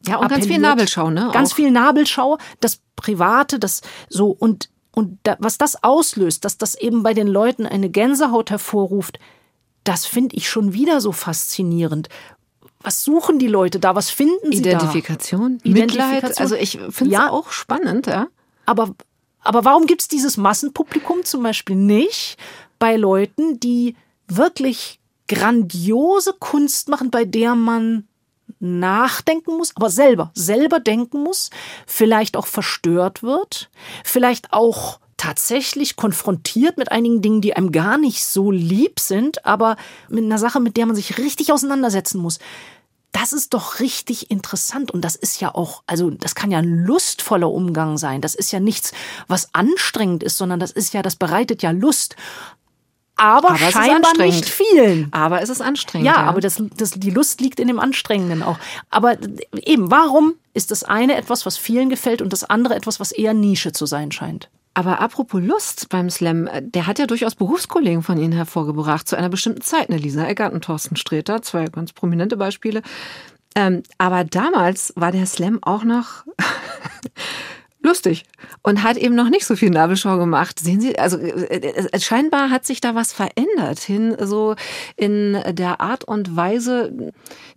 [0.06, 0.30] Ja, und appelliert.
[0.30, 1.30] ganz viel Nabelschau, ne?
[1.32, 1.56] Ganz auch.
[1.56, 7.02] viel Nabelschau, das Private, das so und und da, was das auslöst, dass das eben
[7.02, 9.18] bei den Leuten eine Gänsehaut hervorruft,
[9.84, 12.08] das finde ich schon wieder so faszinierend.
[12.80, 13.94] Was suchen die Leute da?
[13.94, 15.70] Was finden sie Identifikation, da?
[15.70, 16.40] Identifikation, Mitleid.
[16.40, 18.26] Also ich finde es ja, auch spannend, ja.
[18.66, 18.94] Aber,
[19.40, 22.36] aber warum gibt es dieses Massenpublikum zum Beispiel nicht
[22.78, 28.08] bei Leuten, die wirklich grandiose Kunst machen, bei der man
[28.58, 31.50] nachdenken muss, aber selber, selber denken muss,
[31.86, 33.70] vielleicht auch verstört wird,
[34.04, 39.76] vielleicht auch tatsächlich konfrontiert mit einigen Dingen, die einem gar nicht so lieb sind, aber
[40.08, 42.40] mit einer Sache, mit der man sich richtig auseinandersetzen muss.
[43.12, 46.84] Das ist doch richtig interessant und das ist ja auch, also das kann ja ein
[46.84, 48.20] lustvoller Umgang sein.
[48.20, 48.94] Das ist ja nichts,
[49.28, 52.16] was anstrengend ist, sondern das ist ja, das bereitet ja Lust.
[53.14, 55.06] Aber, aber scheinbar nicht vielen.
[55.12, 56.06] Aber es ist anstrengend.
[56.06, 58.58] Ja, ja, aber das, das, die Lust liegt in dem Anstrengenden auch.
[58.90, 59.16] Aber
[59.54, 63.34] eben, warum ist das eine etwas, was vielen gefällt und das andere etwas, was eher
[63.34, 64.48] Nische zu sein scheint?
[64.74, 69.16] Aber apropos Lust beim Slam, äh, der hat ja durchaus Berufskollegen von Ihnen hervorgebracht zu
[69.16, 69.96] einer bestimmten Zeit, ne?
[69.96, 72.82] Lisa Eckert und Thorsten Sträter, zwei ganz prominente Beispiele.
[73.54, 76.24] Ähm, aber damals war der Slam auch noch
[77.82, 78.24] lustig
[78.62, 80.58] und hat eben noch nicht so viel Nabelschau gemacht.
[80.58, 84.54] Sehen Sie, also äh, äh, scheinbar hat sich da was verändert hin so
[84.96, 87.12] in der Art und Weise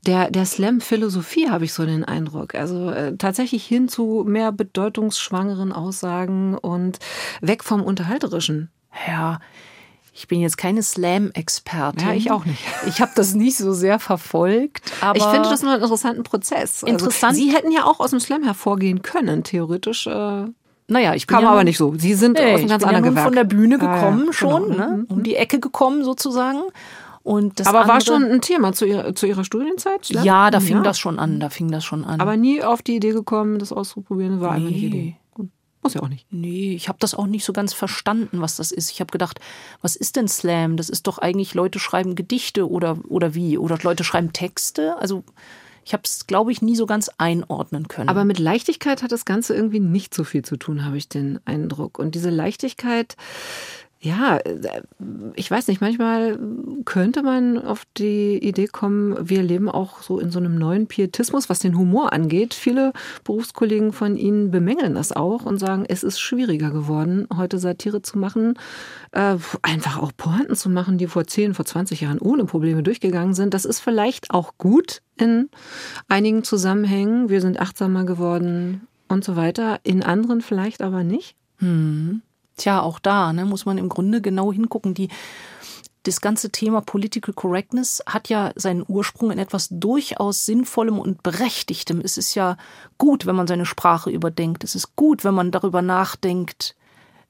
[0.05, 2.55] der der Slam Philosophie habe ich so den Eindruck.
[2.55, 6.99] Also äh, tatsächlich hin zu mehr bedeutungsschwangeren Aussagen und
[7.41, 8.69] weg vom unterhalterischen.
[9.07, 9.39] Ja,
[10.17, 12.07] ich bin jetzt keine Slam-Expertin.
[12.07, 12.63] Ja, ich auch nicht.
[12.87, 14.91] Ich habe das nicht so sehr verfolgt.
[15.01, 16.83] Aber ich finde das nur einen interessanten Prozess.
[16.83, 17.33] Also Interessant.
[17.33, 20.07] Also, Sie hätten ja auch aus dem Slam hervorgehen können, theoretisch.
[20.07, 20.45] Äh
[20.87, 21.95] naja, ich bin Kam ja aber nicht so.
[21.97, 23.25] Sie sind nee, aus einem ganz anderen ja Gewerk.
[23.25, 24.87] von der Bühne gekommen ah, ja, schon, genau.
[24.87, 25.05] ne?
[25.09, 26.61] um die Ecke gekommen sozusagen.
[27.23, 30.05] Und das aber andere, war schon ein Thema zu ihrer, zu ihrer Studienzeit?
[30.05, 30.23] Slam?
[30.23, 30.83] Ja, da fing ja.
[30.83, 31.41] das schon an.
[31.41, 32.21] Da fing das schon an.
[32.21, 34.65] Aber nie auf die Idee gekommen, das auszuprobieren, war nee.
[34.65, 35.15] einfach die Idee.
[35.85, 36.25] Muss ja auch nicht.
[36.31, 38.89] Nee, ich habe das auch nicht so ganz verstanden, was das ist.
[38.89, 39.39] Ich habe gedacht,
[39.83, 40.77] was ist denn Slam?
[40.77, 43.59] Das ist doch eigentlich, Leute schreiben Gedichte oder, oder wie?
[43.59, 44.97] Oder Leute schreiben Texte.
[44.97, 45.23] Also
[45.85, 48.09] ich habe es, glaube ich, nie so ganz einordnen können.
[48.09, 51.39] Aber mit Leichtigkeit hat das Ganze irgendwie nicht so viel zu tun, habe ich den
[51.45, 51.99] Eindruck.
[51.99, 53.15] Und diese Leichtigkeit
[54.05, 54.37] ja,
[55.33, 56.37] ich weiß nicht, manchmal
[56.85, 61.49] könnte man auf die Idee kommen, wir leben auch so in so einem neuen Pietismus,
[61.49, 62.53] was den Humor angeht.
[62.53, 68.03] Viele Berufskollegen von Ihnen bemängeln das auch und sagen, es ist schwieriger geworden, heute Satire
[68.03, 68.59] zu machen,
[69.11, 73.33] äh, einfach auch Pointen zu machen, die vor 10, vor 20 Jahren ohne Probleme durchgegangen
[73.33, 73.55] sind.
[73.55, 75.49] Das ist vielleicht auch gut in
[76.07, 77.29] einigen Zusammenhängen.
[77.29, 79.79] Wir sind achtsamer geworden und so weiter.
[79.81, 81.35] In anderen vielleicht aber nicht.
[81.57, 82.21] Hm.
[82.57, 84.93] Tja, auch da ne, muss man im Grunde genau hingucken.
[84.93, 85.09] Die,
[86.03, 91.99] das ganze Thema Political Correctness hat ja seinen Ursprung in etwas durchaus Sinnvollem und Berechtigtem.
[92.01, 92.57] Es ist ja
[92.97, 94.63] gut, wenn man seine Sprache überdenkt.
[94.63, 96.75] Es ist gut, wenn man darüber nachdenkt,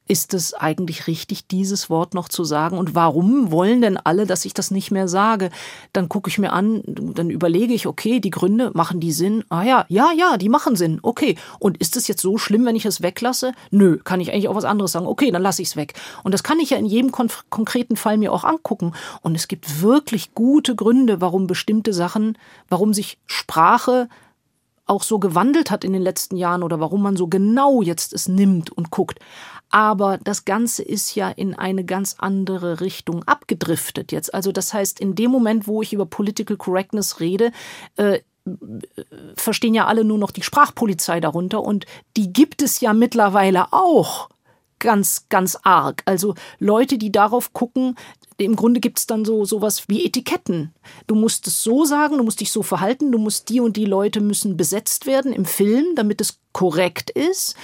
[0.07, 2.77] ist es eigentlich richtig, dieses Wort noch zu sagen?
[2.77, 5.49] Und warum wollen denn alle, dass ich das nicht mehr sage?
[5.93, 9.43] Dann gucke ich mir an, dann überlege ich, okay, die Gründe, machen die Sinn?
[9.49, 10.99] Ah ja, ja, ja, die machen Sinn.
[11.01, 11.37] Okay.
[11.59, 13.53] Und ist es jetzt so schlimm, wenn ich es weglasse?
[13.71, 15.07] Nö, kann ich eigentlich auch was anderes sagen.
[15.07, 15.93] Okay, dann lasse ich es weg.
[16.23, 18.93] Und das kann ich ja in jedem konkreten Fall mir auch angucken.
[19.21, 22.37] Und es gibt wirklich gute Gründe, warum bestimmte Sachen,
[22.69, 24.07] warum sich Sprache
[24.85, 28.27] auch so gewandelt hat in den letzten Jahren oder warum man so genau jetzt es
[28.27, 29.19] nimmt und guckt.
[29.75, 34.33] Aber das Ganze ist ja in eine ganz andere Richtung abgedriftet jetzt.
[34.33, 37.51] Also das heißt, in dem Moment, wo ich über Political Correctness rede,
[37.97, 38.21] äh,
[39.35, 44.29] verstehen ja alle nur noch die Sprachpolizei darunter und die gibt es ja mittlerweile auch
[44.79, 46.03] ganz, ganz arg.
[46.05, 47.97] Also Leute, die darauf gucken,
[48.37, 50.73] im Grunde gibt es dann so sowas wie Etiketten.
[51.05, 53.83] Du musst es so sagen, du musst dich so verhalten, du musst die und die
[53.83, 57.55] Leute müssen besetzt werden im Film, damit es korrekt ist.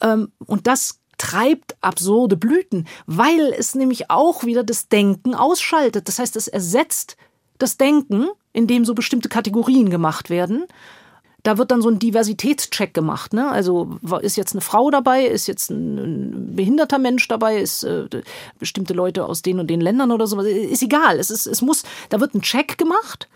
[0.00, 6.08] Ähm, und das treibt absurde Blüten, weil es nämlich auch wieder das Denken ausschaltet.
[6.08, 7.16] Das heißt, es ersetzt
[7.58, 10.64] das Denken, indem so bestimmte Kategorien gemacht werden
[11.42, 13.32] da wird dann so ein Diversitätscheck gemacht.
[13.32, 13.48] Ne?
[13.48, 18.06] Also ist jetzt eine Frau dabei, ist jetzt ein, behinderter Mensch dabei, ist äh,
[18.58, 20.40] bestimmte Leute aus den und den Ländern oder so.
[20.40, 21.18] Ist egal.
[21.18, 23.28] Es, ist, es muss, da wird ein Check gemacht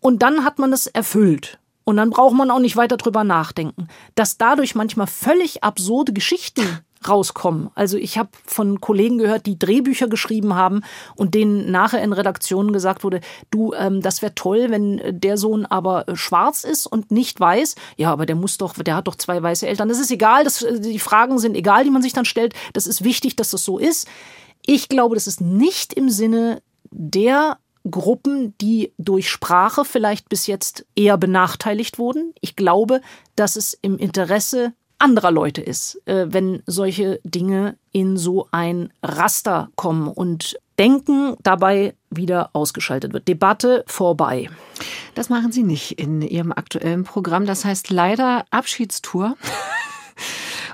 [0.00, 1.58] und dann hat man es erfüllt.
[1.84, 3.88] Und dann braucht man auch nicht weiter drüber nachdenken.
[4.16, 7.70] Dass dadurch manchmal völlig absurde Geschichten rauskommen.
[7.74, 10.82] Also ich habe von Kollegen gehört, die Drehbücher geschrieben haben
[11.14, 15.66] und denen nachher in Redaktionen gesagt wurde, du, ähm, das wäre toll, wenn der Sohn
[15.66, 17.74] aber äh, schwarz ist und nicht weiß.
[17.96, 19.88] Ja, aber der muss doch, der hat doch zwei weiße Eltern.
[19.88, 22.54] Das ist egal, das, äh, die Fragen sind egal, die man sich dann stellt.
[22.72, 24.08] Das ist wichtig, dass das so ist.
[24.64, 27.58] Ich glaube, das ist nicht im Sinne der
[27.90, 32.34] Gruppen, die durch Sprache vielleicht bis jetzt eher benachteiligt wurden.
[32.40, 33.00] Ich glaube,
[33.36, 39.70] dass es im Interesse anderer Leute ist, äh, wenn solche Dinge in so ein Raster
[39.76, 43.28] kommen und Denken dabei wieder ausgeschaltet wird.
[43.28, 44.50] Debatte vorbei.
[45.14, 47.46] Das machen Sie nicht in Ihrem aktuellen Programm.
[47.46, 49.36] Das heißt leider Abschiedstour.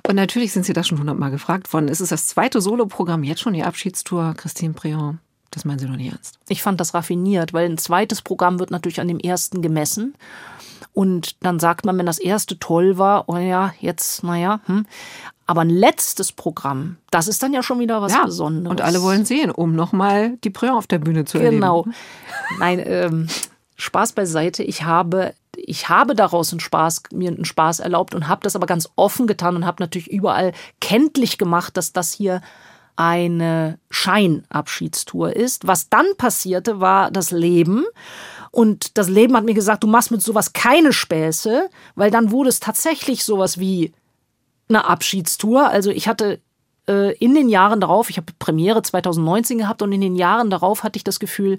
[0.08, 1.86] Und natürlich sind Sie da schon hundertmal gefragt worden.
[1.86, 5.20] Ist es das zweite Soloprogramm jetzt schon die Abschiedstour, Christine Briand?
[5.52, 6.38] Das meinen Sie doch nicht ernst.
[6.48, 10.14] Ich fand das raffiniert, weil ein zweites Programm wird natürlich an dem ersten gemessen.
[10.92, 14.86] Und dann sagt man, wenn das erste toll war, oh ja, jetzt, naja, hm.
[15.44, 18.70] Aber ein letztes Programm, das ist dann ja schon wieder was ja, Besonderes.
[18.70, 21.56] Und alle wollen sehen, um nochmal die Prä auf der Bühne zu erleben.
[21.56, 21.84] Genau.
[22.58, 23.26] Nein, ähm,
[23.76, 24.62] Spaß beiseite.
[24.62, 28.66] Ich habe ich habe daraus einen Spaß, mir einen Spaß erlaubt und habe das aber
[28.66, 32.40] ganz offen getan und habe natürlich überall kenntlich gemacht, dass das hier
[32.96, 35.66] eine Scheinabschiedstour ist.
[35.66, 37.84] Was dann passierte, war das Leben.
[38.52, 42.50] Und das Leben hat mir gesagt, du machst mit sowas keine Späße, weil dann wurde
[42.50, 43.92] es tatsächlich sowas wie
[44.68, 45.68] eine Abschiedstour.
[45.68, 46.38] Also ich hatte
[46.86, 50.84] äh, in den Jahren darauf, ich habe Premiere 2019 gehabt und in den Jahren darauf
[50.84, 51.58] hatte ich das Gefühl,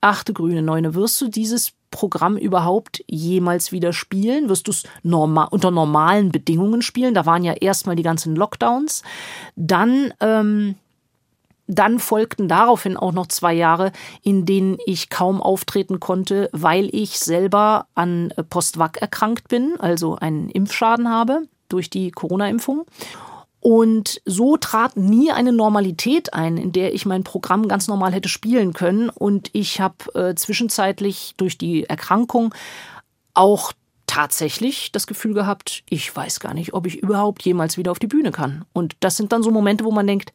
[0.00, 4.48] achte grüne Neune, wirst du dieses Programm überhaupt jemals wieder spielen?
[4.48, 7.14] Wirst du es normal, unter normalen Bedingungen spielen?
[7.14, 9.02] Da waren ja erstmal die ganzen Lockdowns.
[9.56, 10.76] Dann ähm,
[11.74, 17.18] dann folgten daraufhin auch noch zwei Jahre, in denen ich kaum auftreten konnte, weil ich
[17.18, 22.84] selber an Postvac erkrankt bin, also einen Impfschaden habe durch die Corona-Impfung.
[23.60, 28.28] Und so trat nie eine Normalität ein, in der ich mein Programm ganz normal hätte
[28.28, 29.08] spielen können.
[29.08, 32.52] Und ich habe äh, zwischenzeitlich durch die Erkrankung
[33.34, 33.72] auch
[34.08, 38.08] tatsächlich das Gefühl gehabt, ich weiß gar nicht, ob ich überhaupt jemals wieder auf die
[38.08, 38.64] Bühne kann.
[38.72, 40.32] Und das sind dann so Momente, wo man denkt,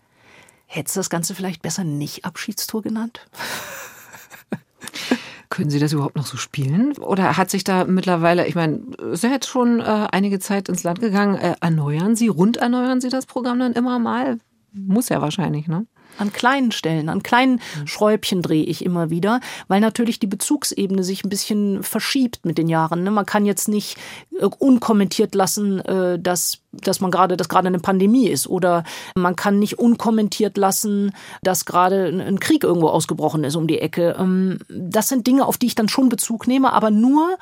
[0.67, 3.25] Hättest du das Ganze vielleicht besser nicht Abschiedstour genannt?
[5.49, 6.97] Können Sie das überhaupt noch so spielen?
[6.97, 8.82] Oder hat sich da mittlerweile, ich meine,
[9.23, 13.10] ja jetzt schon äh, einige Zeit ins Land gegangen, äh, erneuern Sie, rund erneuern Sie
[13.10, 14.39] das Programm dann immer mal?
[14.73, 15.88] Muss ja wahrscheinlich, ne?
[16.17, 17.88] An kleinen Stellen, an kleinen mhm.
[17.88, 22.69] Schräubchen drehe ich immer wieder, weil natürlich die Bezugsebene sich ein bisschen verschiebt mit den
[22.69, 23.03] Jahren.
[23.03, 23.12] Ne?
[23.12, 23.97] Man kann jetzt nicht
[24.39, 28.84] äh, unkommentiert lassen, äh, dass dass man gerade, dass gerade eine Pandemie ist oder
[29.15, 34.15] man kann nicht unkommentiert lassen, dass gerade ein Krieg irgendwo ausgebrochen ist um die Ecke.
[34.19, 37.38] Ähm, das sind Dinge, auf die ich dann schon Bezug nehme, aber nur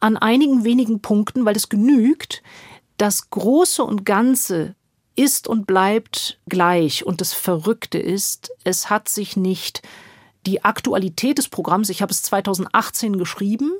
[0.00, 2.42] an einigen wenigen Punkten, weil es genügt,
[2.96, 4.74] das Große und Ganze
[5.16, 7.06] ist und bleibt gleich.
[7.06, 9.82] Und das Verrückte ist, es hat sich nicht
[10.46, 13.72] die Aktualität des Programms, ich habe es 2018 geschrieben,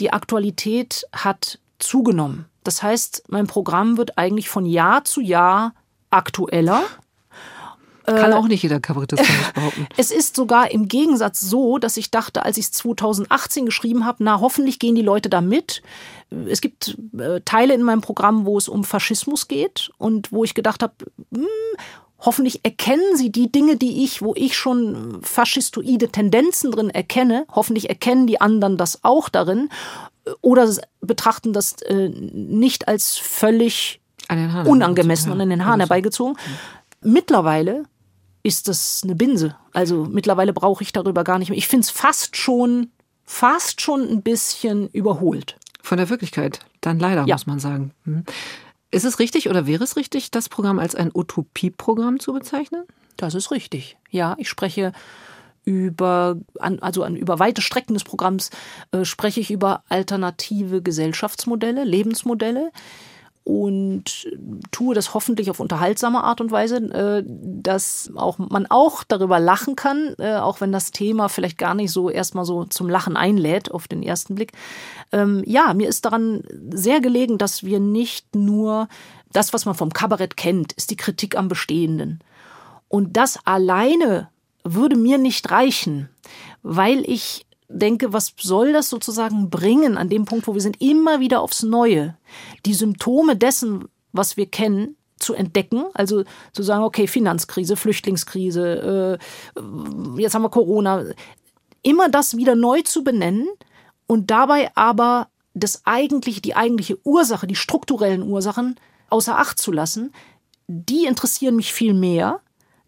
[0.00, 2.46] die Aktualität hat zugenommen.
[2.64, 5.74] Das heißt, mein Programm wird eigentlich von Jahr zu Jahr
[6.10, 6.82] aktueller.
[8.14, 9.22] Kann äh, auch nicht jeder Kabarettist
[9.54, 9.86] behaupten.
[9.96, 14.24] Es ist sogar im Gegensatz so, dass ich dachte, als ich es 2018 geschrieben habe,
[14.24, 15.82] na hoffentlich gehen die Leute da mit.
[16.48, 20.54] Es gibt äh, Teile in meinem Programm, wo es um Faschismus geht und wo ich
[20.54, 20.94] gedacht habe,
[21.32, 21.46] hm,
[22.18, 27.88] hoffentlich erkennen sie die Dinge, die ich, wo ich schon faschistoide Tendenzen drin erkenne, hoffentlich
[27.88, 29.68] erkennen die anderen das auch darin
[30.40, 34.00] oder betrachten das äh, nicht als völlig
[34.66, 36.36] unangemessen und in den Haaren herbeigezogen.
[37.00, 37.84] Mittlerweile
[38.42, 39.56] ist das eine Binse.
[39.72, 41.58] Also mittlerweile brauche ich darüber gar nicht mehr.
[41.58, 42.90] Ich finde es fast schon,
[43.24, 45.56] fast schon ein bisschen überholt.
[45.82, 46.60] Von der Wirklichkeit.
[46.80, 47.34] Dann leider, Ja.
[47.34, 47.92] muss man sagen.
[48.04, 48.24] Hm.
[48.90, 52.84] Ist es richtig oder wäre es richtig, das Programm als ein Utopieprogramm zu bezeichnen?
[53.16, 53.96] Das ist richtig.
[54.10, 54.92] Ja, ich spreche
[55.64, 56.36] über,
[56.80, 58.48] also an, über weite Strecken des Programms
[58.92, 62.70] äh, spreche ich über alternative Gesellschaftsmodelle, Lebensmodelle
[63.48, 64.28] und
[64.72, 69.74] tue das hoffentlich auf unterhaltsame Art und Weise, äh, dass auch man auch darüber lachen
[69.74, 73.70] kann, äh, auch wenn das Thema vielleicht gar nicht so erstmal so zum Lachen einlädt
[73.70, 74.52] auf den ersten Blick.
[75.12, 78.86] Ähm, ja, mir ist daran sehr gelegen, dass wir nicht nur
[79.32, 82.20] das, was man vom Kabarett kennt, ist die Kritik am Bestehenden.
[82.88, 84.28] Und das alleine
[84.62, 86.10] würde mir nicht reichen,
[86.62, 91.20] weil ich denke, was soll das sozusagen bringen an dem Punkt, wo wir sind, immer
[91.20, 92.16] wieder aufs Neue,
[92.64, 99.18] die Symptome dessen, was wir kennen, zu entdecken, also zu sagen, okay, Finanzkrise, Flüchtlingskrise,
[99.56, 99.60] äh,
[100.20, 101.04] jetzt haben wir Corona,
[101.82, 103.48] immer das wieder neu zu benennen
[104.06, 108.78] und dabei aber das eigentlich, die eigentliche Ursache, die strukturellen Ursachen
[109.10, 110.12] außer Acht zu lassen,
[110.68, 112.40] die interessieren mich viel mehr.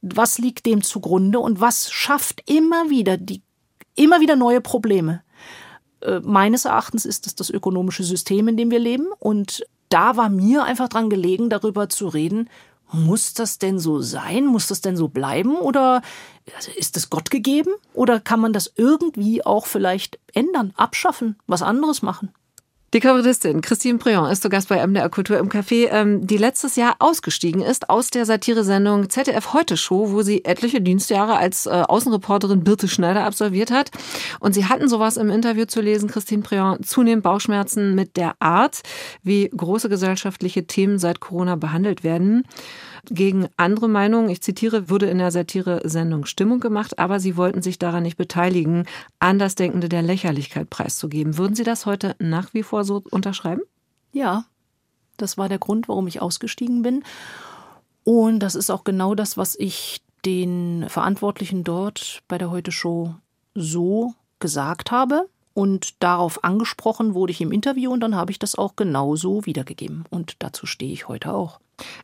[0.03, 3.43] Was liegt dem zugrunde und was schafft immer wieder die,
[3.95, 5.23] immer wieder neue Probleme?
[6.01, 9.09] Äh, meines Erachtens ist es das ökonomische System, in dem wir leben.
[9.19, 12.49] Und da war mir einfach dran gelegen, darüber zu reden,
[12.93, 14.47] muss das denn so sein?
[14.47, 15.57] Muss das denn so bleiben?
[15.57, 16.03] Oder
[16.57, 17.71] also ist es Gott gegeben?
[17.95, 22.33] Oder kann man das irgendwie auch vielleicht ändern, abschaffen, was anderes machen?
[22.93, 26.75] Die Kabarettistin Christine Prion ist zu Gast bei MDR Kultur im Café, ähm, die letztes
[26.75, 31.71] Jahr ausgestiegen ist aus der Satiresendung ZDF Heute Show, wo sie etliche Dienstjahre als äh,
[31.71, 33.93] Außenreporterin Birte Schneider absolviert hat.
[34.41, 38.81] Und sie hatten sowas im Interview zu lesen, Christine Prion, zunehmend Bauchschmerzen mit der Art,
[39.23, 42.43] wie große gesellschaftliche Themen seit Corona behandelt werden.
[43.07, 47.79] Gegen andere Meinungen, ich zitiere, wurde in der Satire-Sendung Stimmung gemacht, aber sie wollten sich
[47.79, 48.87] daran nicht beteiligen,
[49.19, 51.39] Andersdenkende der Lächerlichkeit preiszugeben.
[51.39, 53.63] Würden Sie das heute nach wie vor so unterschreiben?
[54.13, 54.45] Ja,
[55.17, 57.05] das war der Grund, warum ich ausgestiegen bin.
[58.05, 63.15] Und das ist auch genau das, was ich den Verantwortlichen dort bei der Heute Show
[63.55, 65.29] so gesagt habe.
[65.53, 70.05] Und darauf angesprochen wurde ich im Interview und dann habe ich das auch genauso wiedergegeben.
[70.09, 71.61] Und dazu stehe ich heute auch.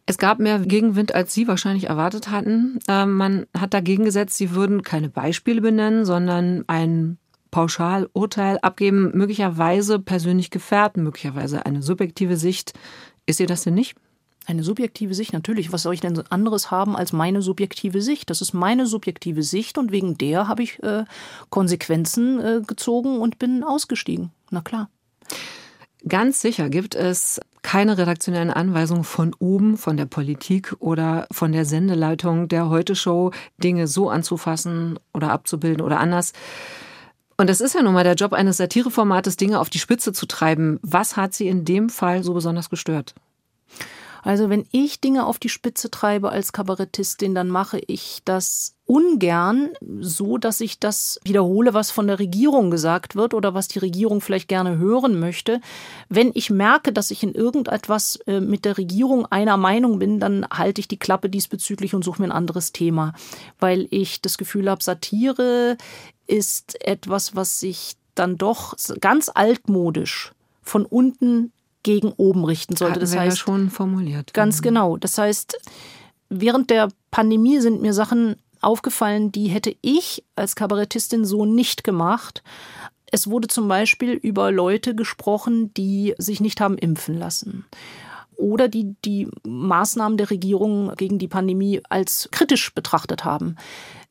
[0.06, 2.78] Es gab mehr Gegenwind, als Sie wahrscheinlich erwartet hatten.
[2.88, 7.18] Ähm, man hat dagegen gesetzt, Sie würden keine Beispiele benennen, sondern ein
[7.50, 12.74] Pauschalurteil abgeben, möglicherweise persönlich gefährden, möglicherweise eine subjektive Sicht.
[13.24, 13.96] Ist ihr das denn nicht?
[14.46, 15.72] Eine subjektive Sicht, natürlich.
[15.72, 18.30] Was soll ich denn so anderes haben als meine subjektive Sicht?
[18.30, 21.04] Das ist meine subjektive Sicht und wegen der habe ich äh,
[21.50, 24.30] Konsequenzen äh, gezogen und bin ausgestiegen.
[24.50, 24.88] Na klar.
[26.06, 31.64] Ganz sicher gibt es keine redaktionellen Anweisungen von oben, von der Politik oder von der
[31.64, 36.32] Sendeleitung der Heute-Show, Dinge so anzufassen oder abzubilden oder anders.
[37.36, 40.26] Und das ist ja nun mal der Job eines Satireformates, Dinge auf die Spitze zu
[40.26, 40.78] treiben.
[40.82, 43.16] Was hat Sie in dem Fall so besonders gestört?
[44.26, 49.68] Also wenn ich Dinge auf die Spitze treibe als Kabarettistin, dann mache ich das ungern
[50.00, 54.20] so, dass ich das wiederhole, was von der Regierung gesagt wird oder was die Regierung
[54.20, 55.60] vielleicht gerne hören möchte.
[56.08, 60.44] Wenn ich merke, dass ich in irgendetwas äh, mit der Regierung einer Meinung bin, dann
[60.52, 63.14] halte ich die Klappe diesbezüglich und suche mir ein anderes Thema,
[63.60, 65.76] weil ich das Gefühl habe, Satire
[66.26, 71.52] ist etwas, was sich dann doch ganz altmodisch von unten
[71.86, 72.94] gegen oben richten sollte.
[72.94, 74.34] Hatten das wir heißt, ja schon formuliert.
[74.34, 74.96] Ganz genau.
[74.96, 75.56] Das heißt,
[76.28, 82.42] während der Pandemie sind mir Sachen aufgefallen, die hätte ich als Kabarettistin so nicht gemacht.
[83.12, 87.64] Es wurde zum Beispiel über Leute gesprochen, die sich nicht haben impfen lassen
[88.34, 93.54] oder die die Maßnahmen der Regierung gegen die Pandemie als kritisch betrachtet haben.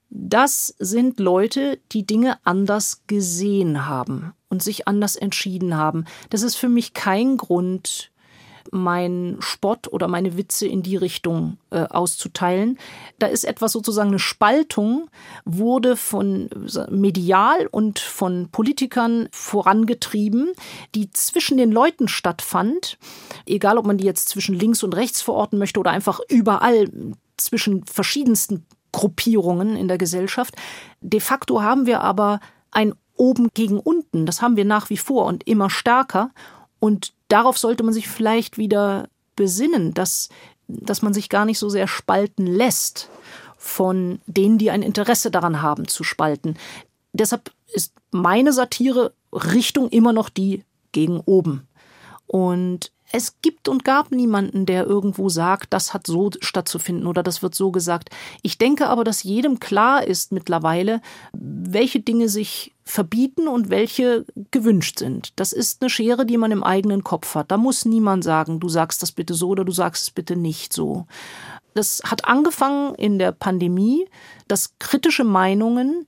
[0.09, 6.05] Das sind Leute, die Dinge anders gesehen haben und sich anders entschieden haben.
[6.29, 8.09] Das ist für mich kein Grund,
[8.71, 12.79] meinen Spott oder meine Witze in die Richtung äh, auszuteilen.
[13.19, 15.09] Da ist etwas sozusagen eine Spaltung,
[15.43, 16.49] wurde von
[16.89, 20.53] medial und von Politikern vorangetrieben,
[20.95, 22.97] die zwischen den Leuten stattfand.
[23.45, 26.89] Egal, ob man die jetzt zwischen links und rechts verorten möchte oder einfach überall
[27.37, 30.55] zwischen verschiedensten Gruppierungen in der Gesellschaft.
[31.01, 32.39] De facto haben wir aber
[32.71, 34.25] ein oben gegen unten.
[34.25, 36.31] Das haben wir nach wie vor und immer stärker.
[36.79, 40.29] Und darauf sollte man sich vielleicht wieder besinnen, dass,
[40.67, 43.09] dass man sich gar nicht so sehr spalten lässt
[43.57, 46.55] von denen, die ein Interesse daran haben, zu spalten.
[47.13, 51.67] Deshalb ist meine Satire Richtung immer noch die gegen oben.
[52.27, 57.41] Und es gibt und gab niemanden, der irgendwo sagt, das hat so stattzufinden oder das
[57.41, 58.09] wird so gesagt.
[58.41, 61.01] Ich denke aber, dass jedem klar ist mittlerweile,
[61.33, 65.33] welche Dinge sich verbieten und welche gewünscht sind.
[65.37, 67.51] Das ist eine Schere, die man im eigenen Kopf hat.
[67.51, 70.73] Da muss niemand sagen, du sagst das bitte so oder du sagst es bitte nicht
[70.73, 71.07] so.
[71.73, 74.07] Das hat angefangen in der Pandemie,
[74.47, 76.05] dass kritische Meinungen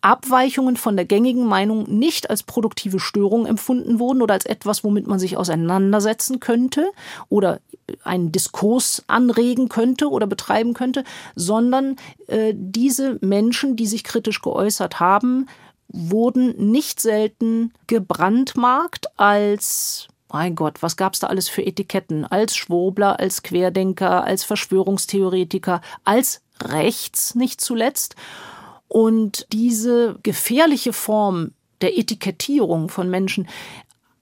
[0.00, 5.06] Abweichungen von der gängigen Meinung nicht als produktive Störung empfunden wurden oder als etwas, womit
[5.06, 6.90] man sich auseinandersetzen könnte
[7.28, 7.60] oder
[8.04, 11.96] einen Diskurs anregen könnte oder betreiben könnte, sondern
[12.26, 15.46] äh, diese Menschen, die sich kritisch geäußert haben,
[15.88, 22.26] wurden nicht selten gebrandmarkt als mein Gott, was gab's da alles für Etiketten?
[22.26, 28.14] Als Schwurbler, als Querdenker, als Verschwörungstheoretiker, als rechts nicht zuletzt.
[28.88, 33.48] Und diese gefährliche Form der Etikettierung von Menschen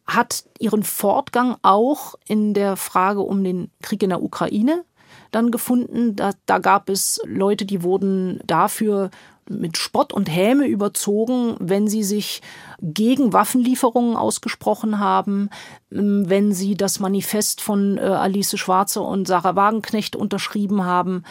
[0.06, 4.84] hat ihren Fortgang auch in der Frage um den Krieg in der Ukraine
[5.30, 6.16] dann gefunden.
[6.16, 9.10] Da, da gab es Leute, die wurden dafür
[9.48, 12.42] mit Spott und Häme überzogen, wenn sie sich
[12.80, 15.50] gegen Waffenlieferungen ausgesprochen haben,
[15.90, 21.22] wenn sie das Manifest von äh, Alice Schwarze und Sarah Wagenknecht unterschrieben haben.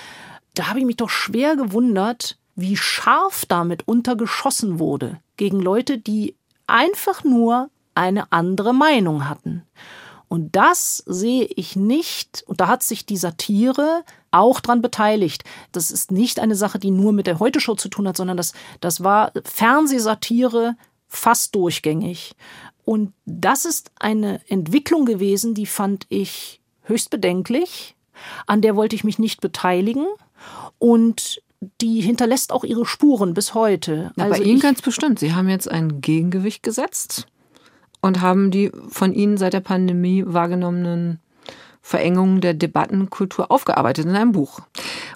[0.54, 6.36] Da habe ich mich doch schwer gewundert, wie scharf damit untergeschossen wurde gegen Leute, die
[6.68, 9.64] einfach nur eine andere Meinung hatten.
[10.28, 15.43] Und das sehe ich nicht, und da hat sich die Satire auch dran beteiligt.
[15.72, 18.53] Das ist nicht eine Sache, die nur mit der Heute-Show zu tun hat, sondern das,
[18.82, 20.76] das war Fernsehsatire
[21.08, 22.36] fast durchgängig.
[22.84, 27.95] Und das ist eine Entwicklung gewesen, die fand ich höchst bedenklich.
[28.47, 30.06] An der wollte ich mich nicht beteiligen.
[30.80, 31.41] Und
[31.82, 34.11] die hinterlässt auch ihre Spuren bis heute.
[34.16, 35.20] Na, also bei Ihnen ganz bestimmt.
[35.20, 37.28] Sie haben jetzt ein Gegengewicht gesetzt
[38.01, 41.20] und haben die von Ihnen seit der Pandemie wahrgenommenen
[41.82, 44.61] Verengungen der Debattenkultur aufgearbeitet in einem Buch.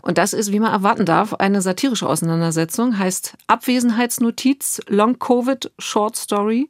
[0.04, 6.16] Und das ist, wie man erwarten darf, eine satirische Auseinandersetzung, heißt Abwesenheitsnotiz, Long Covid Short
[6.16, 6.70] Story.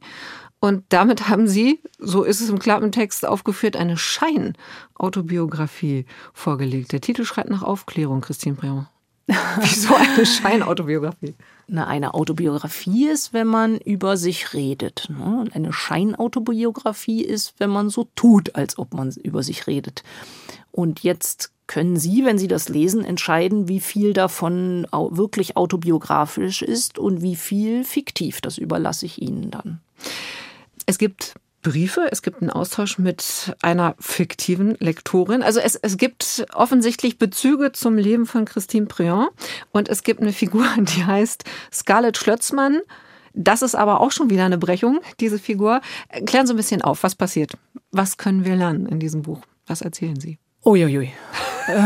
[0.58, 6.92] Und damit haben Sie, so ist es im Klappentext aufgeführt, eine Scheinautobiografie vorgelegt.
[6.92, 8.86] Der Titel schreit nach Aufklärung, Christine Briand.
[9.60, 11.34] Wieso eine Scheinautobiografie?
[11.68, 15.08] Na, eine Autobiografie ist, wenn man über sich redet.
[15.08, 15.40] Ne?
[15.40, 20.02] Und eine Scheinautobiografie ist, wenn man so tut, als ob man über sich redet.
[20.72, 26.98] Und jetzt können Sie, wenn Sie das lesen, entscheiden, wie viel davon wirklich autobiografisch ist
[26.98, 28.40] und wie viel fiktiv.
[28.40, 29.80] Das überlasse ich Ihnen dann.
[30.86, 35.42] Es gibt Briefe, es gibt einen Austausch mit einer fiktiven Lektorin.
[35.42, 39.28] Also es, es gibt offensichtlich Bezüge zum Leben von Christine Prion
[39.70, 42.80] und es gibt eine Figur, die heißt Scarlett Schlötzmann.
[43.32, 45.80] Das ist aber auch schon wieder eine Brechung, diese Figur.
[46.26, 47.52] Klären Sie ein bisschen auf, was passiert.
[47.92, 49.40] Was können wir lernen in diesem Buch?
[49.66, 50.38] Was erzählen Sie?
[50.64, 51.12] Uiuiui.
[51.68, 51.82] Äh,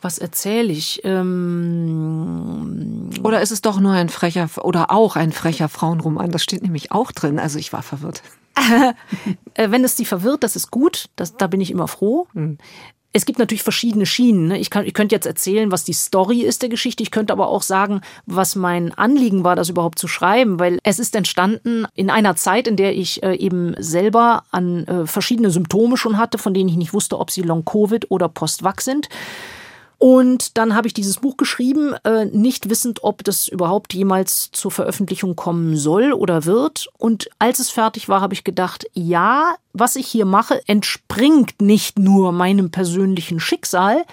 [0.00, 1.02] was erzähle ich?
[1.04, 6.30] Ähm oder ist es doch nur ein frecher oder auch ein frecher Frauenroman?
[6.30, 7.38] Das steht nämlich auch drin.
[7.38, 8.22] Also ich war verwirrt.
[9.54, 11.06] Äh, wenn es die verwirrt, das ist gut.
[11.16, 12.28] Das, da bin ich immer froh.
[12.34, 12.56] Mhm.
[13.12, 14.48] Es gibt natürlich verschiedene Schienen.
[14.48, 14.58] Ne?
[14.58, 17.02] Ich, kann, ich könnte jetzt erzählen, was die Story ist der Geschichte.
[17.02, 21.00] Ich könnte aber auch sagen, was mein Anliegen war, das überhaupt zu schreiben, weil es
[21.00, 25.96] ist entstanden in einer Zeit, in der ich äh, eben selber an äh, verschiedene Symptome
[25.96, 29.08] schon hatte, von denen ich nicht wusste, ob sie Long-Covid oder Post-Vac sind.
[30.02, 34.70] Und dann habe ich dieses Buch geschrieben, äh, nicht wissend, ob das überhaupt jemals zur
[34.70, 36.88] Veröffentlichung kommen soll oder wird.
[36.96, 41.98] Und als es fertig war, habe ich gedacht, ja, was ich hier mache, entspringt nicht
[41.98, 44.06] nur meinem persönlichen Schicksal,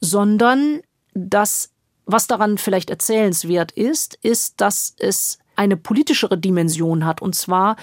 [0.00, 0.80] sondern
[1.12, 1.68] das,
[2.06, 7.20] was daran vielleicht erzählenswert ist, ist, dass es eine politischere Dimension hat.
[7.20, 7.76] Und zwar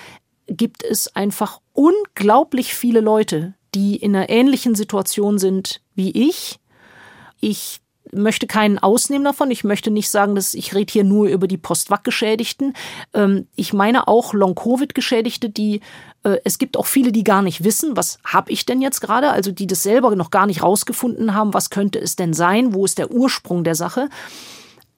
[0.47, 6.59] gibt es einfach unglaublich viele Leute, die in einer ähnlichen Situation sind wie ich,
[7.43, 7.81] ich
[8.13, 9.51] möchte keinen ausnehmen davon.
[9.51, 12.73] Ich möchte nicht sagen, dass ich rede hier nur über die Postwag-Geschädigten.
[13.13, 15.81] Ähm, ich meine auch Long-Covid-Geschädigte, die
[16.23, 19.31] äh, es gibt auch viele, die gar nicht wissen, was habe ich denn jetzt gerade,
[19.31, 22.85] also die das selber noch gar nicht rausgefunden haben, was könnte es denn sein, wo
[22.85, 24.09] ist der Ursprung der Sache.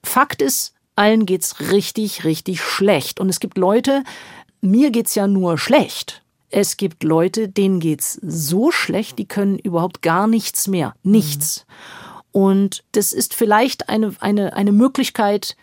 [0.04, 3.18] Fakt ist, allen geht's richtig, richtig schlecht.
[3.18, 4.04] Und es gibt Leute,
[4.60, 6.22] mir geht's ja nur schlecht.
[6.48, 10.94] Es gibt Leute, denen geht's so schlecht, die können überhaupt gar nichts mehr.
[11.02, 11.66] Nichts.
[11.66, 12.05] Mhm.
[12.36, 15.56] Und das ist vielleicht eine, eine, eine Möglichkeit,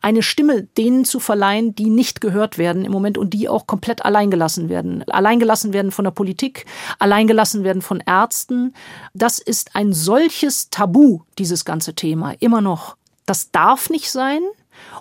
[0.00, 4.04] eine Stimme denen zu verleihen, die nicht gehört werden im Moment und die auch komplett
[4.04, 5.02] alleingelassen werden.
[5.08, 6.64] Alleingelassen werden von der Politik,
[7.00, 8.72] alleingelassen werden von Ärzten.
[9.14, 12.96] Das ist ein solches Tabu, dieses ganze Thema, immer noch.
[13.26, 14.42] Das darf nicht sein.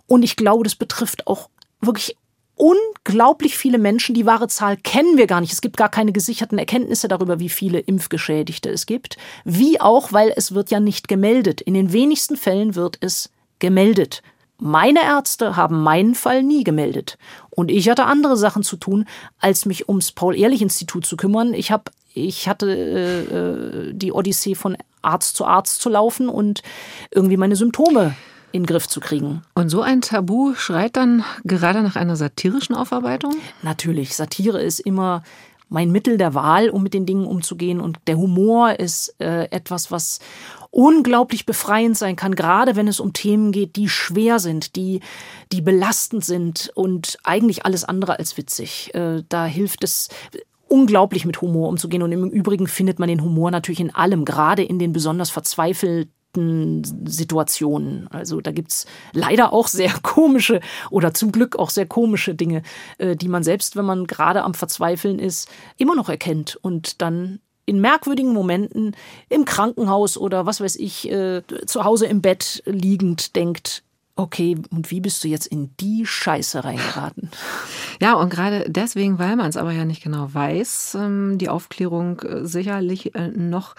[0.07, 1.51] Und ich glaube, das betrifft auch
[1.81, 2.17] wirklich
[2.61, 4.13] unglaublich viele Menschen.
[4.13, 5.51] Die wahre Zahl kennen wir gar nicht.
[5.51, 9.17] Es gibt gar keine gesicherten Erkenntnisse darüber, wie viele Impfgeschädigte es gibt.
[9.43, 11.59] Wie auch, weil es wird ja nicht gemeldet.
[11.59, 14.21] In den wenigsten Fällen wird es gemeldet.
[14.59, 17.17] Meine Ärzte haben meinen Fall nie gemeldet.
[17.49, 19.07] Und ich hatte andere Sachen zu tun,
[19.39, 21.55] als mich ums Paul-Ehrlich-Institut zu kümmern.
[21.55, 26.61] Ich habe ich hatte äh, äh, die Odyssee von Arzt zu Arzt zu laufen und
[27.09, 28.15] irgendwie meine Symptome
[28.51, 29.41] in den Griff zu kriegen.
[29.53, 33.35] Und so ein Tabu schreit dann gerade nach einer satirischen Aufarbeitung?
[33.61, 35.23] Natürlich, Satire ist immer
[35.71, 37.79] mein Mittel der Wahl, um mit den Dingen umzugehen.
[37.79, 40.19] Und der Humor ist äh, etwas, was
[40.69, 44.99] unglaublich befreiend sein kann, gerade wenn es um Themen geht, die schwer sind, die,
[45.51, 48.93] die belastend sind und eigentlich alles andere als witzig.
[48.93, 50.09] Äh, da hilft es
[50.67, 52.03] unglaublich mit Humor umzugehen.
[52.03, 56.20] Und im Übrigen findet man den Humor natürlich in allem, gerade in den besonders verzweifelten
[56.35, 58.07] Situationen.
[58.09, 62.63] Also da gibt's leider auch sehr komische oder zum Glück auch sehr komische Dinge,
[62.97, 67.39] äh, die man selbst, wenn man gerade am Verzweifeln ist, immer noch erkennt und dann
[67.65, 68.95] in merkwürdigen Momenten
[69.29, 73.83] im Krankenhaus oder was weiß ich, äh, zu Hause im Bett liegend denkt,
[74.15, 77.29] okay, und wie bist du jetzt in die Scheiße reingeraten?
[78.01, 82.19] Ja, und gerade deswegen, weil man es aber ja nicht genau weiß, ähm, die Aufklärung
[82.21, 83.75] äh, sicherlich äh, noch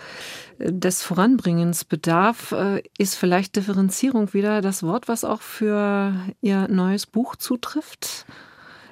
[0.59, 2.55] äh, des Voranbringens bedarf,
[2.99, 8.27] ist vielleicht Differenzierung wieder das Wort, was auch für Ihr neues Buch zutrifft.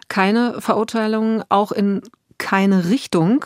[0.09, 2.03] Keine Verurteilung, auch in
[2.39, 3.45] keine Richtung,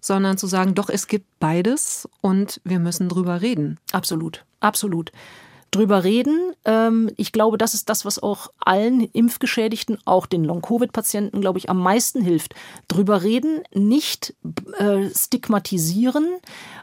[0.00, 3.78] sondern zu sagen, doch, es gibt beides und wir müssen drüber reden.
[3.92, 5.10] Absolut, absolut
[5.70, 6.52] drüber reden.
[6.64, 11.70] Ähm, ich glaube, das ist das, was auch allen Impfgeschädigten, auch den Long-Covid-Patienten, glaube ich,
[11.70, 12.54] am meisten hilft.
[12.88, 14.34] Drüber reden, nicht
[14.78, 16.26] äh, stigmatisieren,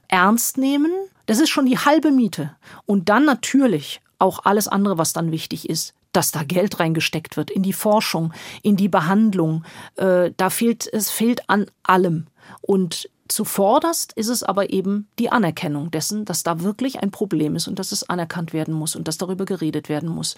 [0.07, 0.91] ernst nehmen.
[1.25, 2.55] Das ist schon die halbe Miete.
[2.85, 7.51] Und dann natürlich auch alles andere, was dann wichtig ist dass da Geld reingesteckt wird
[7.51, 8.33] in die Forschung,
[8.63, 9.65] in die Behandlung.
[9.97, 12.27] Äh, da fehlt es fehlt an allem.
[12.61, 17.67] Und Zuvorderst ist es aber eben die Anerkennung dessen, dass da wirklich ein Problem ist
[17.67, 20.35] und dass es anerkannt werden muss und dass darüber geredet werden muss.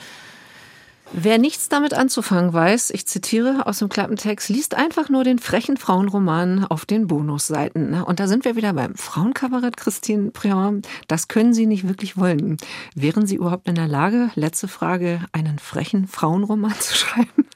[1.14, 5.78] Wer nichts damit anzufangen weiß, ich zitiere aus dem Klappentext, liest einfach nur den frechen
[5.78, 7.94] Frauenroman auf den Bonusseiten.
[7.94, 10.82] Und da sind wir wieder beim Frauenkabarett, Christine Prion.
[11.08, 12.58] Das können Sie nicht wirklich wollen.
[12.94, 17.48] Wären Sie überhaupt in der Lage, letzte Frage, einen frechen Frauenroman zu schreiben?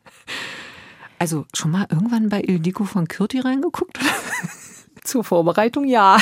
[1.19, 3.99] Also schon mal irgendwann bei Ildiko von Kürti reingeguckt?
[5.03, 6.17] Zur Vorbereitung ja.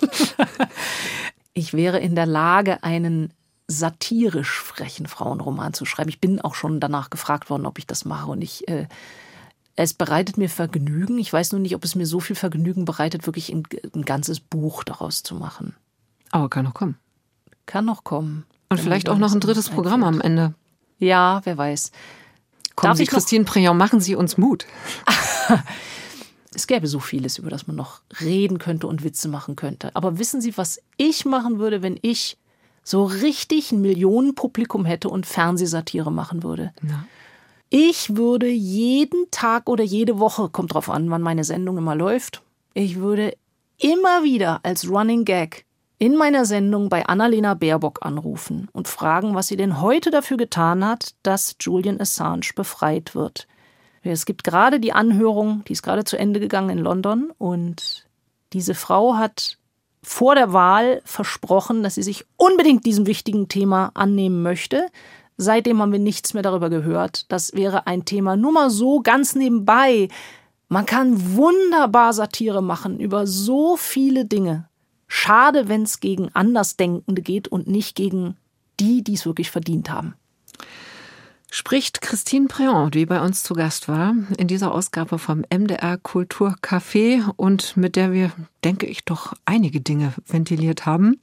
[1.54, 3.32] ich wäre in der Lage, einen
[3.70, 6.08] satirisch frechen Frauenroman zu schreiben.
[6.08, 8.30] Ich bin auch schon danach gefragt worden, ob ich das mache.
[8.30, 8.88] Und ich, äh,
[9.76, 11.18] es bereitet mir Vergnügen.
[11.18, 13.62] Ich weiß nur nicht, ob es mir so viel Vergnügen bereitet, wirklich ein,
[13.94, 15.76] ein ganzes Buch daraus zu machen.
[16.30, 16.98] Aber kann noch kommen.
[17.66, 18.44] Kann noch kommen.
[18.68, 20.54] Und vielleicht auch noch ein drittes Programm am Ende.
[20.98, 21.92] Ja, wer weiß.
[22.76, 24.66] Kommen Darf Sie, Christine Prion, machen Sie uns Mut.
[26.54, 29.94] Es gäbe so vieles, über das man noch reden könnte und Witze machen könnte.
[29.94, 32.38] Aber wissen Sie, was ich machen würde, wenn ich
[32.82, 36.72] so richtig ein Millionenpublikum hätte und Fernsehsatire machen würde?
[36.82, 37.04] Ja.
[37.68, 42.42] Ich würde jeden Tag oder jede Woche, kommt drauf an, wann meine Sendung immer läuft,
[42.74, 43.36] ich würde
[43.78, 45.64] immer wieder als Running Gag
[45.98, 50.84] in meiner Sendung bei Annalena Baerbock anrufen und fragen, was sie denn heute dafür getan
[50.84, 53.46] hat, dass Julian Assange befreit wird.
[54.02, 58.06] Es gibt gerade die Anhörung, die ist gerade zu Ende gegangen in London und
[58.52, 59.58] diese Frau hat
[60.02, 64.86] vor der Wahl versprochen, dass sie sich unbedingt diesem wichtigen Thema annehmen möchte.
[65.36, 67.30] Seitdem haben wir nichts mehr darüber gehört.
[67.30, 70.08] Das wäre ein Thema nur mal so ganz nebenbei.
[70.68, 74.68] Man kann wunderbar Satire machen über so viele Dinge.
[75.06, 78.36] Schade, wenn es gegen Andersdenkende geht und nicht gegen
[78.78, 80.14] die, die es wirklich verdient haben
[81.50, 87.28] spricht Christine Préant, die bei uns zu Gast war, in dieser Ausgabe vom MDR Kulturcafé
[87.36, 88.32] und mit der wir,
[88.64, 91.20] denke ich, doch einige Dinge ventiliert haben.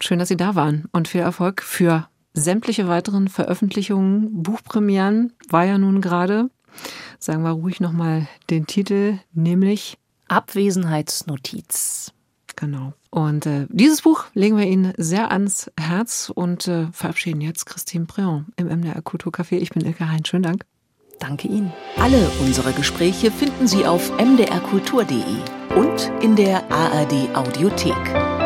[0.00, 5.78] Schön, dass Sie da waren und viel Erfolg für sämtliche weiteren Veröffentlichungen, Buchpremieren war ja
[5.78, 6.50] nun gerade.
[7.18, 9.98] Sagen wir ruhig nochmal den Titel, nämlich
[10.28, 12.12] Abwesenheitsnotiz.
[12.56, 12.94] Genau.
[13.10, 18.06] Und äh, dieses Buch legen wir Ihnen sehr ans Herz und äh, verabschieden jetzt Christine
[18.06, 19.56] Breon im MDR Kulturcafé.
[19.58, 20.24] Ich bin Ilka Hein.
[20.24, 20.64] Schönen Dank.
[21.18, 21.72] Danke Ihnen.
[21.96, 25.22] Alle unsere Gespräche finden Sie auf mdrkultur.de
[25.76, 28.45] und in der ARD Audiothek.